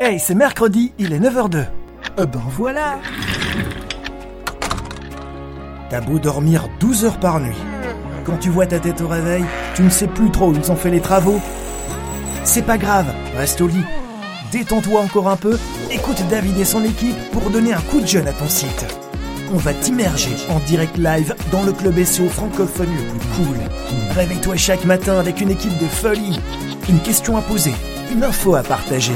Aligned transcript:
Hey, 0.00 0.20
c'est 0.20 0.36
mercredi, 0.36 0.92
il 0.98 1.12
est 1.12 1.18
9h02. 1.18 1.64
Euh 2.20 2.26
ben 2.26 2.40
voilà 2.56 3.00
T'as 5.90 6.00
beau 6.00 6.20
dormir 6.20 6.68
12 6.78 7.04
heures 7.04 7.18
par 7.18 7.40
nuit. 7.40 7.56
Quand 8.24 8.36
tu 8.36 8.48
vois 8.48 8.66
ta 8.66 8.78
tête 8.78 9.00
au 9.00 9.08
réveil, 9.08 9.44
tu 9.74 9.82
ne 9.82 9.90
sais 9.90 10.06
plus 10.06 10.30
trop 10.30 10.50
où 10.50 10.54
ils 10.54 10.70
ont 10.70 10.76
fait 10.76 10.90
les 10.90 11.00
travaux. 11.00 11.40
C'est 12.44 12.62
pas 12.62 12.78
grave, 12.78 13.06
reste 13.36 13.60
au 13.60 13.66
lit. 13.66 13.84
Détends-toi 14.52 15.00
encore 15.00 15.28
un 15.28 15.36
peu, 15.36 15.58
écoute 15.90 16.22
David 16.30 16.56
et 16.58 16.64
son 16.64 16.84
équipe 16.84 17.18
pour 17.32 17.50
donner 17.50 17.72
un 17.72 17.80
coup 17.80 18.00
de 18.00 18.06
jeune 18.06 18.28
à 18.28 18.32
ton 18.32 18.48
site. 18.48 18.86
On 19.52 19.56
va 19.56 19.74
t'immerger 19.74 20.36
en 20.48 20.60
direct 20.60 20.96
live 20.96 21.34
dans 21.50 21.64
le 21.64 21.72
club 21.72 22.00
SEO 22.04 22.28
francophone 22.28 22.94
le 22.96 23.18
plus 23.18 23.28
cool. 23.30 23.56
Réveille-toi 24.14 24.54
chaque 24.54 24.84
matin 24.84 25.18
avec 25.18 25.40
une 25.40 25.50
équipe 25.50 25.76
de 25.78 25.86
folie. 25.86 26.38
Une 26.88 27.00
question 27.00 27.36
à 27.36 27.42
poser, 27.42 27.74
une 28.12 28.22
info 28.22 28.54
à 28.54 28.62
partager. 28.62 29.14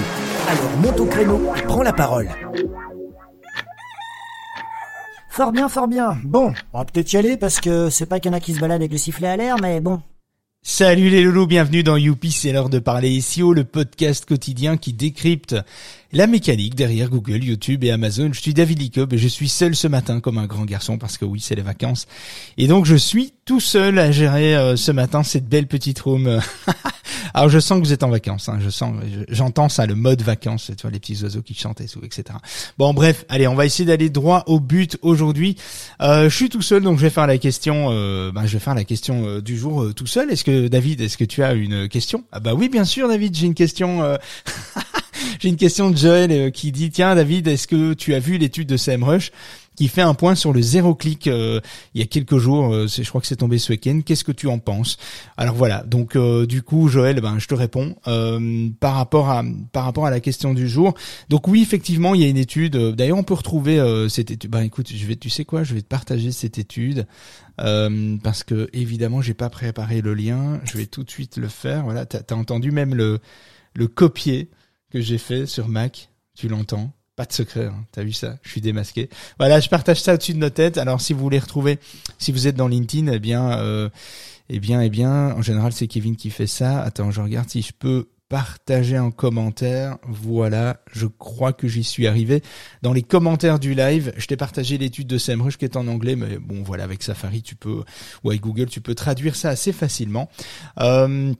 Alors 0.49 0.77
monte 0.83 1.01
au 1.01 1.07
créneau 1.07 1.55
et 1.57 1.63
prends 1.63 1.83
la 1.83 1.93
parole. 1.93 2.29
Fort 5.31 5.53
bien, 5.53 5.69
fort 5.69 5.89
bien. 5.89 6.19
Bon, 6.25 6.53
on 6.73 6.79
va 6.79 6.85
peut-être 6.85 7.13
y 7.13 7.17
aller 7.17 7.37
parce 7.37 7.61
que 7.61 7.89
c'est 7.89 8.07
pas 8.07 8.21
qu'il 8.21 8.31
y 8.31 8.35
en 8.35 8.37
a 8.37 8.41
qui 8.41 8.55
se 8.55 8.61
baladent 8.61 8.83
avec 8.83 8.93
le 8.93 8.99
sifflet 8.99 9.29
à 9.29 9.37
l'air, 9.37 9.57
mais 9.61 9.81
bon. 9.81 10.03
Salut 10.65 11.09
les 11.09 11.23
loulous, 11.25 11.47
bienvenue 11.47 11.83
dans 11.83 11.97
Youpi, 11.97 12.31
c'est 12.31 12.53
l'heure 12.53 12.69
de 12.69 12.79
parler 12.79 13.21
SEO, 13.21 13.53
le 13.53 13.65
podcast 13.65 14.25
quotidien 14.27 14.77
qui 14.77 14.93
décrypte 14.93 15.57
la 16.13 16.27
mécanique 16.27 16.75
derrière 16.75 17.09
Google, 17.09 17.43
YouTube 17.45 17.85
et 17.85 17.91
Amazon. 17.91 18.31
Je 18.33 18.41
suis 18.41 18.55
David 18.55 18.81
Licob 18.81 19.13
et 19.13 19.19
je 19.19 19.29
suis 19.29 19.49
seul 19.49 19.75
ce 19.75 19.89
matin 19.89 20.21
comme 20.21 20.39
un 20.39 20.47
grand 20.47 20.65
garçon 20.65 20.99
parce 20.99 21.19
que 21.19 21.25
oui, 21.25 21.41
c'est 21.41 21.55
les 21.55 21.63
vacances. 21.63 22.07
Et 22.59 22.67
donc 22.67 22.85
je 22.85 22.97
suis 22.97 23.33
tout 23.45 23.61
seul 23.61 23.99
à 23.99 24.13
gérer 24.13 24.55
euh, 24.55 24.77
ce 24.77 24.93
matin 24.93 25.23
cette 25.23 25.49
belle 25.49 25.67
petite 25.67 26.01
room. 26.01 26.41
Alors 27.35 27.49
je 27.49 27.59
sens 27.59 27.81
que 27.81 27.85
vous 27.85 27.93
êtes 27.93 28.03
en 28.03 28.11
vacances, 28.11 28.49
hein, 28.49 28.59
je 28.61 28.69
sens, 28.69 28.95
j'entends 29.29 29.69
ça, 29.69 29.87
le 29.87 29.95
mode 29.95 30.23
vacances, 30.23 30.71
tu 30.77 30.83
vois 30.83 30.91
les 30.91 31.01
petits 31.01 31.23
oiseaux 31.23 31.41
qui 31.41 31.55
chantent 31.55 31.81
et 31.81 31.87
tout, 31.87 32.01
etc. 32.03 32.25
Bon 32.77 32.93
bref, 32.93 33.25
allez, 33.29 33.47
on 33.47 33.55
va 33.55 33.65
essayer 33.65 33.87
d'aller 33.87 34.11
droit 34.11 34.45
au 34.47 34.61
but 34.61 34.99
aujourd'hui. 35.01 35.57
Euh, 36.03 36.29
je 36.29 36.37
suis 36.37 36.51
tout 36.51 36.63
seul, 36.63 36.83
donc 36.83 36.99
je 36.99 37.03
vais 37.03 37.11
faire 37.11 37.27
la 37.27 37.39
question, 37.39 37.89
euh, 37.91 38.33
ben, 38.33 38.45
je 38.47 38.53
vais 38.53 38.59
faire 38.59 38.75
la 38.75 38.85
question 38.85 39.27
euh, 39.27 39.41
du 39.41 39.57
jour 39.57 39.95
tout 39.95 40.07
seul. 40.07 40.31
Est-ce 40.31 40.45
que 40.45 40.69
David, 40.69 41.01
est-ce 41.01 41.17
que 41.17 41.25
tu 41.25 41.43
as 41.43 41.55
une 41.55 41.89
question? 41.89 42.25
Ah 42.33 42.41
bah 42.41 42.55
oui, 42.55 42.69
bien 42.69 42.85
sûr, 42.85 43.09
David, 43.09 43.35
j'ai 43.35 43.47
une 43.47 43.55
question. 43.55 44.03
j'ai 45.43 45.49
une 45.49 45.57
question 45.57 45.91
de 45.91 45.97
Joël 45.97 46.53
qui 46.53 46.71
dit 46.71 46.93
tiens 46.93 47.17
David, 47.17 47.49
est-ce 47.49 47.67
que 47.67 47.95
tu 47.95 48.15
as 48.15 48.21
vu 48.21 48.39
l'étude 48.39 48.69
de 48.69 48.77
SEMrush 48.77 49.33
qui 49.75 49.89
fait 49.89 50.03
un 50.03 50.15
point 50.15 50.37
sur 50.37 50.53
le 50.53 50.63
zéro 50.63 50.95
clic 50.95 51.27
euh, 51.27 51.61
il 51.95 52.01
y 52.01 52.05
a 52.05 52.07
quelques 52.07 52.37
jours. 52.37 52.73
Euh, 52.73 52.87
je 52.87 53.09
crois 53.09 53.21
que 53.21 53.27
c'est 53.27 53.35
tombé 53.35 53.59
ce 53.59 53.73
week-end. 53.73 54.03
Qu'est-ce 54.07 54.23
que 54.23 54.31
tu 54.31 54.47
en 54.47 54.61
penses? 54.61 54.99
Alors 55.37 55.57
voilà. 55.57 55.83
Donc 55.83 56.15
euh, 56.15 56.47
du 56.47 56.63
coup, 56.63 56.87
Joël, 56.87 57.21
ben 57.21 57.41
je 57.41 57.49
te 57.49 57.57
réponds 57.57 57.97
par 58.79 58.95
rapport 58.95 59.31
à 59.31 59.43
par 59.73 59.83
rapport 59.83 60.07
à 60.07 60.13
la 60.13 60.21
question 60.21 60.55
du 60.55 60.69
jour. 60.69 60.95
Donc 61.29 61.49
oui, 61.49 61.61
effectivement, 61.61 62.15
il 62.15 62.21
y 62.21 62.25
a 62.25 62.29
une 62.29 62.37
étude. 62.37 62.77
D'ailleurs, 62.77 63.19
on 63.19 63.25
peut 63.25 63.35
retrouver 63.35 63.85
cette 64.09 64.31
étude. 64.31 64.49
Ben 64.49 64.61
écoute, 64.61 64.93
je 64.95 65.07
vais, 65.07 65.17
tu 65.17 65.29
sais 65.29 65.45
quoi 65.45 65.65
Je 65.65 65.75
vais 65.75 65.83
te 65.83 65.89
partager 65.89 66.31
cette 66.31 66.59
étude. 66.59 67.05
parce 67.57 68.45
que 68.45 68.71
évidemment 68.73 69.23
j'ai 69.23 69.35
pas 69.35 69.51
préparé 69.51 70.03
le 70.03 70.15
lien, 70.15 70.61
je 70.63 70.79
vais 70.79 70.87
tout 70.87 71.03
de 71.03 71.11
suite 71.11 71.37
le 71.37 71.49
faire. 71.49 71.83
Voilà, 71.83 72.07
t'as 72.07 72.21
as 72.33 72.39
entendu 72.39 72.71
même 72.71 72.95
le 72.95 73.19
le 73.75 73.89
copier 73.89 74.51
que 74.93 75.01
j'ai 75.01 75.19
fait 75.19 75.47
sur 75.47 75.69
Mac, 75.69 76.11
tu 76.37 76.49
l'entends 76.49 76.93
pas 77.17 77.25
de 77.25 77.33
secret, 77.33 77.67
hein. 77.67 77.85
t'as 77.93 78.03
vu 78.03 78.13
ça? 78.13 78.39
Je 78.43 78.51
suis 78.51 78.61
démasqué. 78.61 79.11
Voilà, 79.39 79.61
je 79.61 79.69
partage 79.69 80.01
ça 80.01 80.15
au-dessus 80.15 80.33
de 80.33 80.39
nos 80.39 80.51
têtes. 80.51 80.79
Alors 80.79 81.01
si 81.01 81.13
vous 81.13 81.21
voulez 81.21 81.39
retrouver, 81.39 81.79
si 82.19 82.33
vous 82.33 82.47
êtes 82.47 82.57
dans 82.57 82.69
LinkedIn, 82.69 83.11
eh 83.13 83.19
bien, 83.19 83.59
euh, 83.59 83.91
eh 84.49 84.61
bien, 84.61 84.81
eh 84.81 84.89
bien, 84.89 85.35
en 85.35 85.43
général 85.43 85.73
c'est 85.73 85.87
Kevin 85.87 86.17
qui 86.17 86.31
fait 86.31 86.47
ça. 86.47 86.83
Attends, 86.83 87.11
je 87.11 87.21
regarde 87.21 87.49
si 87.49 87.61
je 87.61 87.73
peux 87.79 88.09
partager 88.29 88.99
en 88.99 89.11
commentaire. 89.11 89.99
Voilà, 90.07 90.81
je 90.91 91.07
crois 91.07 91.53
que 91.53 91.69
j'y 91.69 91.85
suis 91.85 92.07
arrivé. 92.07 92.43
Dans 92.81 92.95
les 92.95 93.03
commentaires 93.03 93.59
du 93.59 93.75
live, 93.75 94.13
je 94.17 94.27
t'ai 94.27 94.37
partagé 94.37 94.79
l'étude 94.79 95.07
de 95.07 95.19
SEMrush 95.19 95.59
qui 95.59 95.67
est 95.67 95.77
en 95.77 95.87
anglais, 95.89 96.17
mais 96.17 96.39
bon 96.39 96.63
voilà, 96.63 96.85
avec 96.85 97.03
Safari 97.03 97.43
tu 97.43 97.57
peux, 97.57 97.85
ou 98.25 98.31
avec 98.31 98.41
Google 98.41 98.67
tu 98.67 98.81
peux 98.81 98.95
traduire 98.95 99.37
ça 99.37 99.51
assez 99.51 99.73
facilement. 99.73 100.31
Euh, 100.81 101.35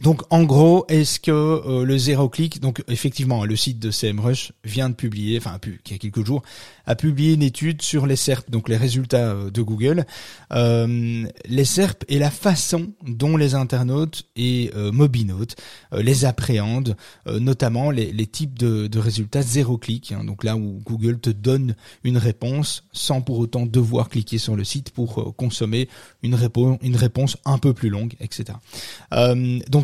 donc 0.00 0.22
en 0.30 0.44
gros, 0.44 0.86
est-ce 0.88 1.20
que 1.20 1.30
euh, 1.30 1.84
le 1.84 1.98
zéro 1.98 2.28
clic, 2.28 2.60
donc 2.60 2.82
effectivement, 2.88 3.44
le 3.44 3.56
site 3.56 3.78
de 3.78 3.90
CMrush 3.90 4.52
vient 4.64 4.88
de 4.88 4.94
publier, 4.94 5.38
enfin 5.38 5.58
il 5.66 5.92
y 5.92 5.94
a 5.94 5.98
quelques 5.98 6.24
jours, 6.24 6.42
a 6.90 6.96
publié 6.96 7.34
une 7.34 7.42
étude 7.42 7.82
sur 7.82 8.06
les 8.06 8.16
SERP, 8.16 8.50
donc 8.50 8.68
les 8.68 8.76
résultats 8.76 9.30
euh, 9.30 9.50
de 9.50 9.62
Google, 9.62 10.06
euh, 10.52 11.24
les 11.46 11.64
SERP 11.64 12.04
et 12.08 12.18
la 12.18 12.30
façon 12.30 12.92
dont 13.06 13.36
les 13.36 13.54
internautes 13.54 14.24
et 14.34 14.72
euh, 14.74 14.90
les 15.92 16.24
appréhendent, 16.24 16.96
notamment 17.26 17.90
les, 17.90 18.26
types 18.26 18.58
de, 18.58 18.98
résultats 18.98 19.42
zéro 19.42 19.78
clic, 19.78 20.12
hein, 20.12 20.24
donc 20.24 20.44
là 20.44 20.56
où 20.56 20.80
Google 20.84 21.18
te 21.20 21.30
donne 21.30 21.74
une 22.04 22.18
réponse 22.18 22.84
sans 22.92 23.20
pour 23.20 23.38
autant 23.38 23.66
devoir 23.66 24.08
cliquer 24.08 24.38
sur 24.38 24.56
le 24.56 24.64
site 24.64 24.90
pour 24.90 25.34
consommer 25.36 25.88
une, 26.22 26.34
réponse, 26.34 26.78
une 26.82 26.96
réponse 26.96 27.36
un 27.44 27.58
peu 27.58 27.72
plus 27.72 27.88
longue, 27.88 28.14
etc. 28.20 28.58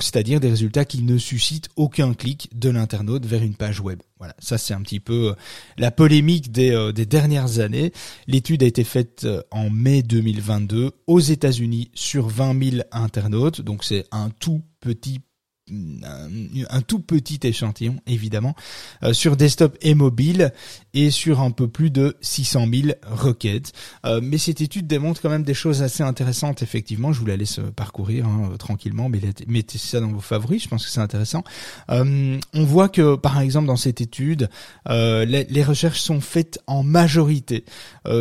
c'est-à-dire 0.06 0.38
des 0.38 0.50
résultats 0.50 0.84
qui 0.84 1.02
ne 1.02 1.18
suscitent 1.18 1.68
aucun 1.74 2.14
clic 2.14 2.48
de 2.54 2.70
l'internaute 2.70 3.26
vers 3.26 3.42
une 3.42 3.56
page 3.56 3.80
web. 3.80 4.00
Voilà, 4.18 4.34
ça 4.38 4.56
c'est 4.56 4.72
un 4.72 4.80
petit 4.80 5.00
peu 5.00 5.30
euh, 5.30 5.34
la 5.78 5.90
polémique 5.90 6.52
des, 6.52 6.70
euh, 6.70 6.92
des 6.92 7.06
dernières 7.06 7.58
années. 7.58 7.92
L'étude 8.28 8.62
a 8.62 8.66
été 8.66 8.84
faite 8.84 9.24
euh, 9.24 9.42
en 9.50 9.68
mai 9.68 10.02
2022 10.02 10.92
aux 11.08 11.20
États-Unis 11.20 11.90
sur 11.92 12.28
20 12.28 12.70
000 12.70 12.82
internautes, 12.92 13.60
donc 13.60 13.82
c'est 13.82 14.06
un 14.12 14.30
tout 14.30 14.62
petit 14.80 15.20
un, 15.68 16.80
tout 16.82 17.00
petit 17.00 17.40
échantillon 17.42 17.96
évidemment 18.06 18.54
euh, 19.02 19.12
sur 19.12 19.36
desktop 19.36 19.76
et 19.80 19.94
mobile 19.94 20.52
et 20.94 21.10
sur 21.10 21.40
un 21.40 21.50
peu 21.50 21.66
plus 21.66 21.90
de 21.90 22.16
600 22.20 22.66
000 22.72 22.88
requêtes. 23.04 23.72
Euh, 24.04 24.20
mais 24.22 24.38
cette 24.38 24.60
étude 24.60 24.86
démontre 24.86 25.20
quand 25.20 25.28
même 25.28 25.42
des 25.42 25.54
choses 25.54 25.82
assez 25.82 26.04
intéressantes 26.04 26.62
effectivement. 26.62 27.12
Je 27.12 27.18
vous 27.18 27.26
la 27.26 27.36
laisse 27.36 27.58
parcourir 27.74 28.26
hein, 28.26 28.52
tranquillement, 28.58 29.08
mais 29.08 29.20
mettez 29.48 29.78
ça 29.78 30.00
dans 30.00 30.08
vos 30.08 30.20
favoris. 30.20 30.62
Je 30.62 30.68
pense 30.68 30.84
que 30.84 30.90
c'est 30.90 31.00
intéressant. 31.00 31.42
Euh, 31.90 32.38
on 32.54 32.64
voit 32.64 32.88
que 32.88 33.16
par 33.16 33.40
exemple 33.40 33.66
dans 33.66 33.76
cette 33.76 34.00
étude, 34.00 34.48
les, 34.88 35.26
les, 35.26 35.64
recherches 35.64 36.00
sont 36.00 36.20
faites 36.20 36.60
en 36.68 36.84
majorité 36.84 37.64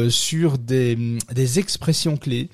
sur 0.09 0.57
des, 0.57 1.19
des 1.31 1.59
expressions 1.59 2.17
clés 2.17 2.49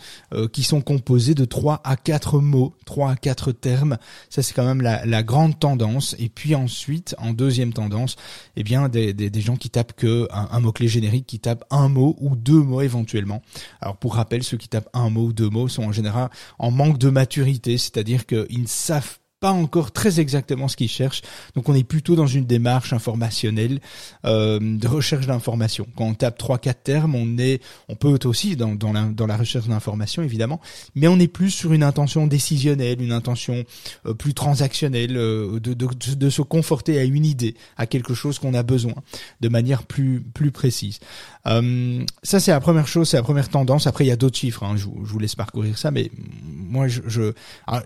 qui 0.52 0.64
sont 0.64 0.82
composées 0.82 1.34
de 1.34 1.46
3 1.46 1.82
à 1.84 1.96
4 1.96 2.40
mots, 2.40 2.76
3 2.86 3.12
à 3.12 3.16
4 3.16 3.54
termes. 3.54 3.98
Ça 4.30 4.42
c'est 4.42 4.54
quand 4.54 4.66
même 4.66 4.81
la, 4.82 5.24
grande 5.24 5.60
tendance. 5.60 6.16
Et 6.20 6.30
puis 6.30 6.56
ensuite, 6.56 7.16
en 7.18 7.34
deuxième 7.34 7.74
tendance, 7.74 8.16
eh 8.56 8.64
bien 8.64 8.90
des, 8.90 9.42
gens 9.42 9.56
qui 9.56 9.70
tapent 9.70 9.94
que 9.94 10.28
un, 10.32 10.60
mot-clé 10.60 10.88
générique, 10.88 11.26
qui 11.28 11.40
tapent 11.40 11.66
un 11.70 11.90
mot 11.90 12.16
ou 12.20 12.36
deux 12.36 12.62
mots 12.62 12.82
éventuellement. 12.82 13.42
Alors 13.82 13.98
pour 13.98 14.16
rappel, 14.16 14.44
ceux 14.44 14.58
qui 14.58 14.68
tapent 14.68 14.90
un 14.94 15.10
mot 15.10 15.28
ou 15.28 15.34
deux 15.34 15.50
mots 15.50 15.68
sont 15.68 15.84
en 15.84 15.92
général 15.92 16.30
en 16.60 16.72
manque 16.72 16.98
de 16.98 17.10
maturité, 17.10 17.78
c'est-à-dire 17.78 18.26
qu'ils 18.26 18.62
ne 18.62 18.68
savent 18.68 19.21
pas 19.42 19.52
encore 19.52 19.92
très 19.92 20.20
exactement 20.20 20.68
ce 20.68 20.78
qu'ils 20.78 20.88
cherchent. 20.88 21.24
Donc 21.56 21.68
on 21.68 21.74
est 21.74 21.84
plutôt 21.84 22.16
dans 22.16 22.28
une 22.28 22.46
démarche 22.46 22.94
informationnelle 22.94 23.80
euh, 24.24 24.60
de 24.62 24.88
recherche 24.88 25.26
d'information. 25.26 25.88
Quand 25.98 26.06
on 26.06 26.14
tape 26.14 26.38
trois 26.38 26.60
quatre 26.60 26.84
termes, 26.84 27.16
on 27.16 27.40
est, 27.40 27.60
on 27.90 27.96
peut 27.96 28.16
aussi 28.26 28.56
dans, 28.56 28.76
dans, 28.76 28.94
la, 28.94 29.06
dans 29.06 29.26
la 29.26 29.36
recherche 29.36 29.68
d'information 29.68 30.22
évidemment, 30.22 30.62
mais 30.94 31.08
on 31.08 31.20
est 31.20 31.28
plus 31.28 31.50
sur 31.50 31.74
une 31.74 31.82
intention 31.82 32.28
décisionnelle, 32.28 33.02
une 33.02 33.12
intention 33.12 33.64
euh, 34.06 34.14
plus 34.14 34.36
transactionnelle, 34.36 35.18
euh, 35.18 35.60
de, 35.60 35.74
de, 35.74 35.88
de, 36.14 36.30
se 36.30 36.44
conforter 36.44 37.00
à 37.00 37.04
une 37.04 37.26
idée, 37.26 37.56
à 37.78 37.88
quelque 37.88 38.14
chose 38.14 38.38
qu'on 38.38 38.54
a 38.54 38.62
besoin, 38.62 38.94
de 39.42 39.50
manière 39.50 39.84
plus 39.84 40.22
plus 40.22 40.52
précise. 40.52 41.00
Euh, 41.48 42.06
ça 42.22 42.40
c'est 42.40 42.52
la 42.52 42.60
première 42.60 42.88
chose, 42.88 43.10
c'est 43.10 43.18
la 43.18 43.24
première 43.24 43.50
tendance. 43.50 43.88
Après 43.88 44.06
il 44.06 44.10
y 44.10 44.12
a 44.12 44.18
d'autres 44.18 44.38
chiffres, 44.38 44.64
hein, 44.64 44.76
je, 44.76 44.84
je, 44.84 45.12
vous 45.12 45.20
laisse 45.20 45.36
parcourir 45.36 45.80
ça, 45.80 45.90
mais 45.90 46.12
moi 46.46 46.88
je, 46.88 47.02
je 47.08 47.34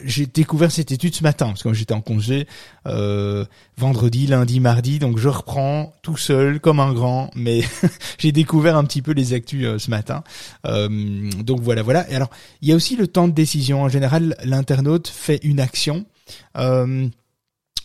j'ai 0.04 0.26
découvert 0.26 0.70
cette 0.70 0.92
étude 0.92 1.16
ce 1.16 1.24
matin 1.24 1.45
parce 1.50 1.64
que 1.64 1.74
j'étais 1.74 1.94
en 1.94 2.02
congé 2.02 2.48
euh, 2.88 3.46
vendredi, 3.78 4.28
lundi, 4.28 4.60
mardi, 4.60 5.00
donc 5.00 5.18
je 5.18 5.30
reprends 5.30 5.94
tout 6.02 6.18
seul 6.18 6.60
comme 6.60 6.80
un 6.80 6.94
grand, 6.94 7.32
mais 7.36 7.62
j'ai 8.18 8.32
découvert 8.32 8.78
un 8.78 8.84
petit 8.84 9.02
peu 9.02 9.12
les 9.12 9.34
actus 9.34 9.66
euh, 9.66 9.80
ce 9.80 9.90
matin. 9.90 10.24
Euh, 10.66 11.30
donc 11.44 11.62
voilà, 11.62 11.82
voilà. 11.82 12.10
Et 12.10 12.16
alors, 12.16 12.30
il 12.62 12.70
y 12.70 12.72
a 12.72 12.76
aussi 12.76 12.96
le 12.96 13.08
temps 13.08 13.28
de 13.28 13.34
décision. 13.34 13.84
En 13.84 13.90
général, 13.90 14.36
l'internaute 14.44 15.08
fait 15.08 15.40
une 15.44 15.60
action. 15.60 16.06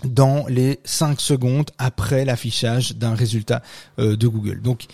dans 0.02 0.46
les 0.48 0.80
5 0.84 1.20
secondes 1.20 1.70
après 1.76 2.24
l'affichage 2.24 2.96
d'un 2.96 3.14
résultat 3.14 3.60
de 3.98 4.26
Google. 4.26 4.62
Donc 4.62 4.86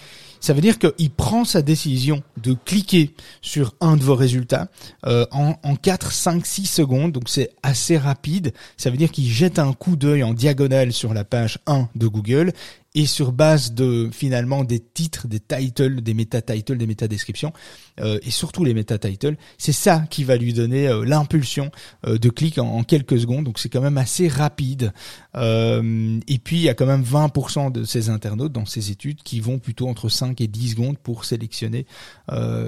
Ça 0.47 0.53
veut 0.53 0.61
dire 0.61 0.79
qu'il 0.79 1.11
prend 1.11 1.45
sa 1.45 1.61
décision 1.61 2.23
de 2.41 2.55
cliquer 2.55 3.17
sur 3.43 3.75
un 3.81 3.97
de 3.97 4.05
vos 4.05 4.15
résultats 4.15 4.69
euh, 5.05 5.27
en, 5.33 5.57
en 5.65 5.75
4, 5.75 6.13
5, 6.13 6.47
6 6.47 6.67
secondes. 6.67 7.11
Donc 7.11 7.29
c'est 7.29 7.51
assez 7.65 7.99
rapide. 7.99 8.53
Ça 8.77 8.91
veut 8.91 8.97
dire 8.97 9.11
qu'il 9.11 9.29
jette 9.29 9.59
un 9.59 9.73
coup 9.73 9.97
d'œil 9.97 10.23
en 10.23 10.35
diagonale 10.35 10.93
sur 10.93 11.15
la 11.15 11.25
page 11.25 11.59
1 11.67 11.89
de 11.97 12.07
Google 12.07 12.53
et 12.97 13.05
sur 13.05 13.31
base 13.31 13.73
de 13.75 14.09
finalement 14.11 14.65
des 14.65 14.81
titres, 14.81 15.29
des 15.29 15.39
titles, 15.39 16.01
des 16.01 16.15
méta-titles, 16.15 16.79
des 16.79 16.87
méta-descriptions, 16.87 17.53
euh, 18.01 18.19
et 18.23 18.31
surtout 18.31 18.65
les 18.65 18.73
méta-titles, 18.73 19.37
c'est 19.59 19.73
ça 19.73 20.05
qui 20.09 20.25
va 20.25 20.37
lui 20.37 20.55
donner 20.55 20.89
euh, 20.89 21.05
l'impulsion 21.05 21.71
euh, 22.07 22.17
de 22.17 22.31
clic 22.31 22.57
en, 22.57 22.83
quelques 22.85 23.21
secondes, 23.21 23.45
donc 23.45 23.59
c'est 23.59 23.69
quand 23.69 23.83
même 23.83 23.99
assez 23.99 24.29
rapide. 24.29 24.93
et 25.35 26.39
puis 26.43 26.57
il 26.57 26.63
y 26.63 26.71
a 26.71 26.75
quand 26.75 26.87
même 26.87 27.03
20% 27.03 27.71
de 27.71 27.85
ces 27.85 28.09
internautes 28.09 28.53
dans 28.53 28.65
ces 28.65 28.91
études 28.91 29.23
qui 29.23 29.41
vont 29.41 29.59
plutôt 29.59 29.89
entre 29.89 30.09
5 30.09 30.41
et 30.41 30.47
10 30.47 30.71
secondes 30.71 30.99
pour 30.99 31.27
sélectionner, 31.27 31.85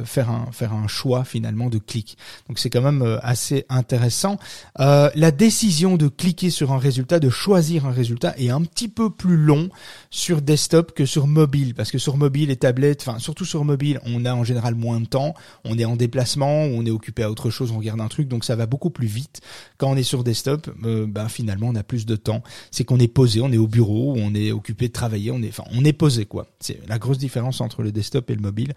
faire 0.04 0.28
un 0.28 0.52
faire 0.52 0.74
un 0.74 0.88
choix 0.88 1.24
finalement 1.24 1.70
de 1.70 1.78
clic. 1.78 2.18
Donc 2.48 2.58
c'est 2.58 2.68
quand 2.68 2.82
même 2.82 3.18
assez 3.22 3.64
intéressant. 3.70 4.38
la 4.76 5.30
décision 5.30 5.96
de 5.96 6.08
cliquer 6.08 6.50
sur 6.50 6.72
un 6.72 6.78
résultat, 6.78 7.20
de 7.20 7.30
choisir 7.30 7.86
un 7.86 7.92
résultat 7.92 8.34
est 8.36 8.50
un 8.50 8.60
petit 8.60 8.88
peu 8.88 9.08
plus 9.08 9.36
long 9.36 9.70
sur 10.18 10.42
desktop 10.42 10.92
que 10.92 11.06
sur 11.06 11.28
mobile, 11.28 11.74
parce 11.74 11.92
que 11.92 11.98
sur 11.98 12.16
mobile 12.16 12.50
et 12.50 12.56
tablette, 12.56 13.04
enfin 13.06 13.20
surtout 13.20 13.44
sur 13.44 13.64
mobile, 13.64 14.00
on 14.04 14.24
a 14.24 14.34
en 14.34 14.42
général 14.42 14.74
moins 14.74 14.98
de 15.00 15.06
temps, 15.06 15.34
on 15.64 15.78
est 15.78 15.84
en 15.84 15.94
déplacement, 15.94 16.64
on 16.64 16.84
est 16.84 16.90
occupé 16.90 17.22
à 17.22 17.30
autre 17.30 17.50
chose, 17.50 17.70
on 17.70 17.78
regarde 17.78 18.00
un 18.00 18.08
truc, 18.08 18.26
donc 18.26 18.44
ça 18.44 18.56
va 18.56 18.66
beaucoup 18.66 18.90
plus 18.90 19.06
vite. 19.06 19.40
Quand 19.76 19.90
on 19.90 19.96
est 19.96 20.02
sur 20.02 20.24
desktop, 20.24 20.68
euh, 20.84 21.06
ben 21.06 21.28
finalement 21.28 21.68
on 21.68 21.76
a 21.76 21.84
plus 21.84 22.04
de 22.04 22.16
temps. 22.16 22.42
C'est 22.72 22.82
qu'on 22.82 22.98
est 22.98 23.06
posé, 23.06 23.40
on 23.40 23.52
est 23.52 23.58
au 23.58 23.68
bureau, 23.68 24.14
on 24.16 24.34
est 24.34 24.50
occupé 24.50 24.88
de 24.88 24.92
travailler, 24.92 25.30
on 25.30 25.40
est, 25.40 25.50
enfin 25.50 25.64
on 25.70 25.84
est 25.84 25.92
posé 25.92 26.26
quoi. 26.26 26.48
C'est 26.58 26.80
la 26.88 26.98
grosse 26.98 27.18
différence 27.18 27.60
entre 27.60 27.82
le 27.82 27.92
desktop 27.92 28.28
et 28.30 28.34
le 28.34 28.42
mobile. 28.42 28.74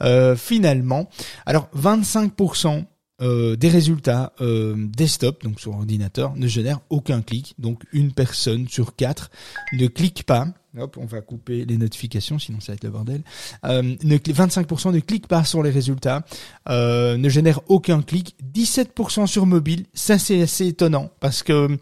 Euh, 0.00 0.36
finalement, 0.36 1.10
alors 1.44 1.68
25% 1.76 2.84
euh, 3.22 3.56
des 3.56 3.68
résultats 3.68 4.32
euh, 4.40 4.74
desktop, 4.76 5.44
donc 5.44 5.60
sur 5.60 5.72
ordinateur, 5.72 6.34
ne 6.36 6.46
génèrent 6.46 6.80
aucun 6.90 7.22
clic. 7.22 7.54
Donc 7.58 7.82
une 7.92 8.12
personne 8.12 8.68
sur 8.68 8.96
quatre 8.96 9.30
ne 9.72 9.86
clique 9.86 10.24
pas 10.24 10.48
Hop, 10.76 10.96
on 11.00 11.06
va 11.06 11.20
couper 11.20 11.64
les 11.64 11.76
notifications, 11.76 12.40
sinon 12.40 12.58
ça 12.58 12.72
va 12.72 12.74
être 12.74 12.82
le 12.82 12.90
bordel. 12.90 13.22
Euh, 13.64 13.82
25% 13.82 14.92
ne 14.92 14.98
cliquent 14.98 15.28
pas 15.28 15.44
sur 15.44 15.62
les 15.62 15.70
résultats, 15.70 16.24
euh, 16.68 17.16
ne 17.16 17.28
génèrent 17.28 17.60
aucun 17.68 18.02
clic. 18.02 18.34
17% 18.52 19.28
sur 19.28 19.46
mobile, 19.46 19.84
ça 19.94 20.18
c'est 20.18 20.42
assez 20.42 20.66
étonnant 20.66 21.10
parce 21.20 21.44
que 21.44 21.78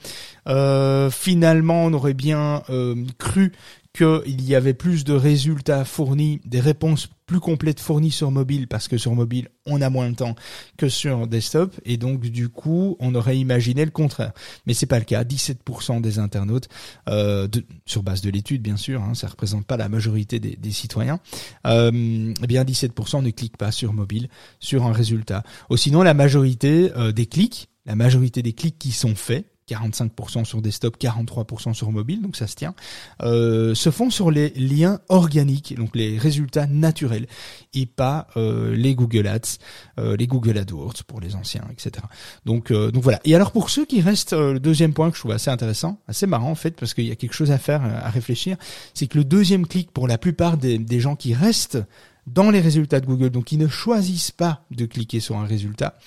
euh, 0.47 1.11
finalement 1.11 1.85
on 1.87 1.95
aurait 1.95 2.13
bien 2.13 2.65
euh, 2.69 2.95
cru 3.17 3.53
qu'il 3.93 4.43
y 4.43 4.55
avait 4.55 4.75
plus 4.75 5.05
de 5.05 5.13
résultats 5.13 5.85
fournis, 5.85 6.41
des 6.47 6.61
réponses 6.61 7.09
plus 7.27 7.41
complètes 7.41 7.81
fournies 7.81 8.11
sur 8.11 8.31
mobile, 8.31 8.67
parce 8.67 8.89
que 8.89 8.97
sur 8.97 9.15
mobile, 9.15 9.49
on 9.67 9.81
a 9.81 9.91
moins 9.91 10.11
de 10.11 10.17
temps 10.17 10.35
que 10.77 10.89
sur 10.89 11.27
desktop, 11.27 11.79
et 11.85 11.97
donc 11.99 12.21
du 12.21 12.49
coup, 12.49 12.97
on 13.01 13.15
aurait 13.15 13.39
imaginé 13.39 13.85
le 13.85 13.91
contraire. 13.91 14.33
Mais 14.67 14.75
c'est 14.75 14.87
pas 14.87 14.99
le 14.99 15.05
cas. 15.05 15.25
17% 15.25 16.01
des 16.01 16.19
internautes, 16.19 16.69
euh, 17.09 17.49
sur 17.87 18.03
base 18.03 18.23
de 18.23 18.31
l'étude 18.31 18.63
bien 18.63 18.77
sûr, 18.77 19.03
hein, 19.03 19.15
ça 19.15 19.29
représente 19.29 19.67
pas 19.67 19.77
la 19.77 19.89
majorité 19.89 20.41
des, 20.41 20.57
des 20.57 20.73
citoyens, 20.73 21.21
euh, 21.67 22.33
eh 22.43 22.47
bien 22.47 22.65
17% 22.65 23.23
ne 23.23 23.31
cliquent 23.31 23.57
pas 23.57 23.73
sur 23.73 23.93
mobile 23.93 24.29
sur 24.59 24.85
un 24.85 24.93
résultat. 24.93 25.43
Ou 25.71 25.77
sinon, 25.77 26.03
la 26.03 26.15
majorité 26.15 26.93
euh, 26.97 27.13
des 27.13 27.27
clics, 27.27 27.69
la 27.85 27.95
majorité 27.95 28.43
des 28.43 28.53
clics 28.53 28.79
qui 28.79 28.93
sont 28.93 29.15
faits, 29.15 29.52
45% 29.73 30.45
sur 30.45 30.63
desktop, 30.63 30.97
43% 30.99 31.75
sur 31.75 31.91
mobile, 31.91 32.23
donc 32.23 32.37
ça 32.37 32.47
se 32.47 32.55
tient, 32.55 32.75
euh, 33.23 33.75
se 33.75 33.91
font 33.91 34.11
sur 34.11 34.31
les 34.31 34.51
liens 34.51 35.01
organiques, 35.09 35.75
donc 35.77 35.97
les 35.97 36.19
résultats 36.19 36.67
naturels, 36.67 37.27
et 37.75 37.87
pas 37.87 38.29
euh, 38.37 38.75
les 38.75 38.95
Google 38.95 39.27
Ads, 39.27 39.59
euh, 39.99 40.17
les 40.17 40.27
Google 40.27 40.59
AdWords 40.59 41.05
pour 41.07 41.21
les 41.21 41.35
anciens, 41.35 41.65
etc. 41.71 42.05
Donc, 42.45 42.71
voilà. 42.71 43.21
Et 43.25 43.35
alors 43.35 43.53
pour 43.53 43.71
ceux 43.71 43.85
qui 43.85 44.01
restent, 44.01 44.33
le 44.33 44.59
deuxième 44.59 44.93
point 44.93 45.11
que 45.11 45.17
je 45.17 45.21
trouve 45.21 45.33
assez 45.33 45.51
intéressant, 45.51 45.99
assez 46.09 46.27
marrant 46.27 46.51
en 46.51 46.55
fait, 46.55 46.73
parce 46.73 46.95
qu'il 46.95 47.05
y 47.05 47.11
a 47.11 47.17
quelque 47.17 47.35
chose 47.35 47.51
à 47.51 47.59
faire, 47.59 47.83
à 47.83 48.11
réfléchir, 48.11 48.57
c'est 48.95 49.07
que 49.07 49.19
le 49.19 49.25
deuxième 49.25 49.67
clic 49.67 49.91
pour 49.91 50.09
la 50.09 50.19
plupart 50.19 50.57
des 50.57 51.01
gens 51.01 51.17
qui 51.17 51.35
restent 51.35 51.79
dans 52.27 52.51
les 52.51 52.61
résultats 52.61 53.01
de 53.01 53.07
Google, 53.07 53.31
donc 53.31 53.53
ils 53.53 53.59
ne 53.59 53.69
choisissent 53.69 54.31
pas 54.31 54.65
de 54.71 54.87
cliquer 54.87 55.21
sur 55.21 55.37
un 55.37 55.45
résultat, 55.45 55.99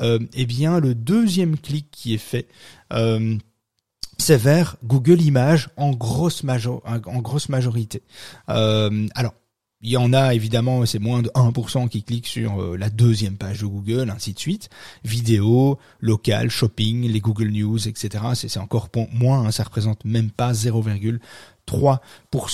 euh, 0.00 0.18
eh 0.34 0.46
bien 0.46 0.80
le 0.80 0.94
deuxième 0.94 1.56
clic 1.58 1.88
qui 1.90 2.14
est 2.14 2.18
fait, 2.18 2.48
euh, 2.92 3.36
c'est 4.18 4.36
vers 4.36 4.76
Google 4.84 5.20
Images 5.20 5.68
en 5.76 5.90
grosse, 5.90 6.44
majorité. 6.44 8.02
Euh, 8.48 9.06
alors, 9.14 9.34
il 9.82 9.90
y 9.90 9.98
en 9.98 10.14
a 10.14 10.32
évidemment, 10.34 10.86
c'est 10.86 10.98
moins 10.98 11.20
de 11.20 11.28
1% 11.34 11.88
qui 11.88 12.02
cliquent 12.02 12.26
sur 12.26 12.62
euh, 12.62 12.76
la 12.78 12.88
deuxième 12.88 13.36
page 13.36 13.60
de 13.60 13.66
Google, 13.66 14.08
ainsi 14.08 14.32
de 14.32 14.38
suite. 14.38 14.70
Vidéo, 15.04 15.78
local, 16.00 16.48
shopping, 16.48 17.06
les 17.06 17.20
Google 17.20 17.50
News, 17.50 17.86
etc. 17.86 18.24
C'est 18.34 18.58
encore 18.58 18.88
moins, 19.12 19.44
hein, 19.44 19.50
ça 19.50 19.64
représente 19.64 20.06
même 20.06 20.30
pas 20.30 20.54
0, 20.54 20.82
3% 21.66 21.98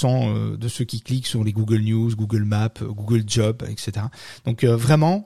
euh, 0.05 0.57
de 0.57 0.69
ceux 0.69 0.85
qui 0.85 1.01
cliquent 1.01 1.27
sur 1.27 1.45
les 1.45 1.53
Google 1.53 1.81
News, 1.81 2.15
Google 2.15 2.45
Maps, 2.45 2.71
euh, 2.83 2.87
Google 2.89 3.25
Job, 3.27 3.63
etc. 3.69 4.07
Donc 4.45 4.65
euh, 4.65 4.77
vraiment, 4.77 5.25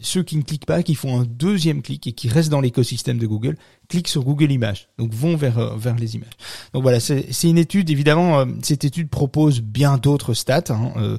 ceux 0.00 0.22
qui 0.22 0.36
ne 0.36 0.42
cliquent 0.42 0.66
pas, 0.66 0.82
qui 0.82 0.94
font 0.94 1.20
un 1.20 1.24
deuxième 1.24 1.82
clic 1.82 2.06
et 2.06 2.12
qui 2.12 2.28
restent 2.28 2.50
dans 2.50 2.60
l'écosystème 2.60 3.18
de 3.18 3.26
Google, 3.26 3.56
cliquent 3.88 4.08
sur 4.08 4.24
Google 4.24 4.50
Images, 4.50 4.88
donc 4.98 5.12
vont 5.12 5.36
vers 5.36 5.76
vers 5.76 5.96
les 5.96 6.16
images. 6.16 6.32
Donc 6.72 6.82
voilà, 6.82 7.00
c'est 7.00 7.44
une 7.44 7.58
étude. 7.58 7.90
Évidemment, 7.90 8.44
cette 8.62 8.84
étude 8.84 9.08
propose 9.08 9.60
bien 9.60 9.98
d'autres 9.98 10.34
stats. 10.34 10.64
Hein, 10.70 11.18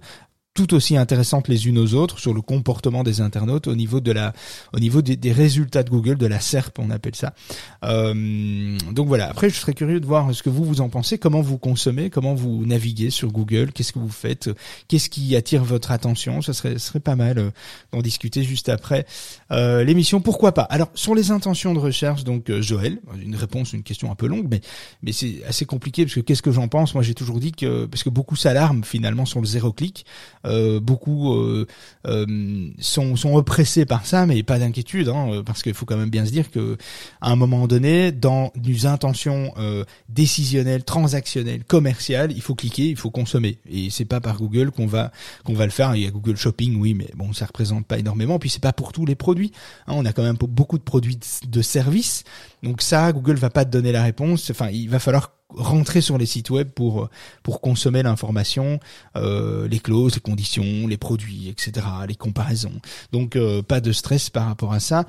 tout 0.57 0.73
aussi 0.73 0.97
intéressantes 0.97 1.49
les 1.49 1.67
unes 1.67 1.77
aux 1.77 1.93
autres 1.93 2.17
sur 2.17 2.33
le 2.33 2.41
comportement 2.41 3.03
des 3.03 3.21
internautes 3.21 3.67
au 3.67 3.75
niveau 3.75 3.99
de 3.99 4.11
la, 4.11 4.33
au 4.73 4.79
niveau 4.79 5.03
des, 5.03 5.31
résultats 5.31 5.83
de 5.83 5.89
Google, 5.91 6.17
de 6.17 6.25
la 6.25 6.39
SERP, 6.39 6.79
on 6.79 6.89
appelle 6.89 7.13
ça. 7.13 7.35
Euh, 7.83 8.75
donc 8.91 9.07
voilà. 9.07 9.29
Après, 9.29 9.51
je 9.51 9.55
serais 9.55 9.75
curieux 9.75 9.99
de 9.99 10.05
voir 10.07 10.33
ce 10.33 10.41
que 10.41 10.49
vous 10.49 10.65
vous 10.65 10.81
en 10.81 10.89
pensez, 10.89 11.19
comment 11.19 11.41
vous 11.41 11.59
consommez, 11.59 12.09
comment 12.09 12.33
vous 12.33 12.65
naviguez 12.65 13.11
sur 13.11 13.31
Google, 13.31 13.71
qu'est-ce 13.71 13.93
que 13.93 13.99
vous 13.99 14.09
faites, 14.09 14.49
qu'est-ce 14.87 15.11
qui 15.11 15.35
attire 15.35 15.63
votre 15.63 15.91
attention? 15.91 16.41
Ça 16.41 16.53
serait, 16.53 16.79
serait 16.79 17.01
pas 17.01 17.15
mal 17.15 17.37
euh, 17.37 17.51
d'en 17.93 18.01
discuter 18.01 18.41
juste 18.41 18.69
après 18.69 19.05
euh, 19.51 19.83
l'émission. 19.83 20.21
Pourquoi 20.21 20.53
pas? 20.53 20.63
Alors 20.63 20.89
sur 20.95 21.13
les 21.13 21.29
intentions 21.29 21.75
de 21.75 21.79
recherche, 21.79 22.23
donc 22.23 22.49
euh, 22.49 22.63
Joël, 22.63 22.97
une 23.21 23.35
réponse, 23.35 23.73
une 23.73 23.83
question 23.83 24.11
un 24.11 24.15
peu 24.15 24.25
longue, 24.25 24.47
mais 24.49 24.61
mais 25.03 25.11
c'est 25.11 25.43
assez 25.47 25.65
compliqué 25.65 26.03
parce 26.03 26.15
que 26.15 26.21
qu'est-ce 26.21 26.41
que 26.41 26.51
j'en 26.51 26.67
pense? 26.67 26.95
Moi, 26.95 27.03
j'ai 27.03 27.13
toujours 27.13 27.39
dit 27.39 27.51
que 27.51 27.85
parce 27.85 28.01
que 28.01 28.09
beaucoup 28.09 28.35
s'alarment 28.35 28.83
finalement 28.83 29.27
sur 29.27 29.39
le 29.39 29.45
zéro 29.45 29.71
clic. 29.71 30.03
Euh, 30.47 30.79
beaucoup 30.79 31.33
euh, 31.33 31.67
euh, 32.07 32.69
sont, 32.79 33.15
sont 33.15 33.35
oppressés 33.35 33.85
par 33.85 34.05
ça, 34.05 34.25
mais 34.25 34.43
pas 34.43 34.59
d'inquiétude, 34.59 35.09
hein, 35.09 35.43
parce 35.45 35.61
qu'il 35.61 35.73
faut 35.73 35.85
quand 35.85 35.97
même 35.97 36.09
bien 36.09 36.25
se 36.25 36.31
dire 36.31 36.51
que 36.51 36.77
à 37.21 37.31
un 37.31 37.35
moment 37.35 37.67
donné, 37.67 38.11
dans 38.11 38.51
des 38.55 38.85
intentions 38.85 39.53
décisionnelles, 40.09 40.83
transactionnelles, 40.83 41.63
commerciales, 41.63 42.31
il 42.31 42.41
faut 42.41 42.55
cliquer, 42.55 42.89
il 42.89 42.95
faut 42.95 43.11
consommer, 43.11 43.59
et 43.69 43.89
c'est 43.89 44.05
pas 44.05 44.21
par 44.21 44.37
Google 44.37 44.71
qu'on 44.71 44.87
va 44.87 45.11
qu'on 45.43 45.53
va 45.53 45.65
le 45.65 45.71
faire. 45.71 45.95
Il 45.95 46.03
y 46.03 46.07
a 46.07 46.11
Google 46.11 46.37
Shopping, 46.37 46.79
oui, 46.79 46.93
mais 46.93 47.09
bon, 47.15 47.33
ça 47.33 47.45
représente 47.45 47.85
pas 47.85 47.97
énormément. 47.97 48.39
Puis 48.39 48.49
c'est 48.49 48.61
pas 48.61 48.73
pour 48.73 48.91
tous 48.93 49.05
les 49.05 49.15
produits. 49.15 49.51
Hein, 49.87 49.93
on 49.95 50.05
a 50.05 50.13
quand 50.13 50.23
même 50.23 50.37
beaucoup 50.37 50.77
de 50.77 50.83
produits 50.83 51.19
de 51.47 51.61
services, 51.61 52.23
donc 52.63 52.81
ça, 52.81 53.11
Google 53.11 53.35
va 53.35 53.49
pas 53.49 53.65
te 53.65 53.71
donner 53.71 53.91
la 53.91 54.03
réponse. 54.03 54.49
Enfin, 54.49 54.69
il 54.69 54.89
va 54.89 54.99
falloir 54.99 55.36
rentrer 55.55 56.01
sur 56.01 56.17
les 56.17 56.25
sites 56.25 56.49
web 56.49 56.69
pour 56.69 57.09
pour 57.43 57.61
consommer 57.61 58.03
l'information, 58.03 58.79
euh, 59.15 59.67
les 59.67 59.79
clauses, 59.79 60.15
les 60.15 60.21
conditions, 60.21 60.87
les 60.87 60.97
produits, 60.97 61.47
etc., 61.47 61.85
les 62.07 62.15
comparaisons. 62.15 62.79
Donc 63.11 63.35
euh, 63.35 63.61
pas 63.61 63.79
de 63.79 63.91
stress 63.91 64.29
par 64.29 64.47
rapport 64.47 64.73
à 64.73 64.79
ça. 64.79 65.05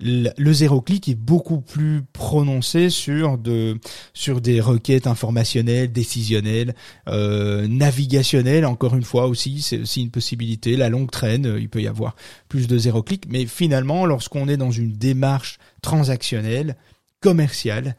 Le, 0.00 0.52
zéro 0.52 0.80
clic 0.80 1.08
est 1.08 1.14
beaucoup 1.14 1.60
plus 1.60 2.02
prononcé 2.12 2.90
sur 2.90 3.38
de 3.38 3.78
sur 4.14 4.40
des 4.40 4.60
requêtes 4.60 5.06
informationnelles, 5.06 5.92
décisionnelles, 5.92 6.74
euh, 7.08 7.66
navigationnelles. 7.68 8.64
Encore 8.64 8.96
une 8.96 9.04
fois 9.04 9.26
aussi, 9.26 9.60
c'est 9.60 9.80
aussi 9.80 10.02
une 10.02 10.10
possibilité. 10.10 10.76
La 10.76 10.88
longue 10.88 11.10
traîne, 11.10 11.56
il 11.58 11.68
peut 11.68 11.82
y 11.82 11.86
avoir 11.86 12.16
plus 12.48 12.66
de 12.66 12.78
zéro 12.78 13.02
clic, 13.02 13.24
mais 13.28 13.46
finalement, 13.46 14.06
lorsqu'on 14.06 14.48
est 14.48 14.56
dans 14.56 14.70
une 14.70 14.92
démarche 14.92 15.58
transactionnelle, 15.82 16.76
commerciale, 17.20 17.96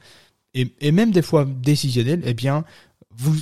et, 0.53 0.73
et 0.81 0.91
même 0.91 1.11
des 1.11 1.21
fois 1.21 1.45
décisionnel, 1.45 2.21
eh 2.25 2.33
bien, 2.33 2.63
vous, 3.17 3.35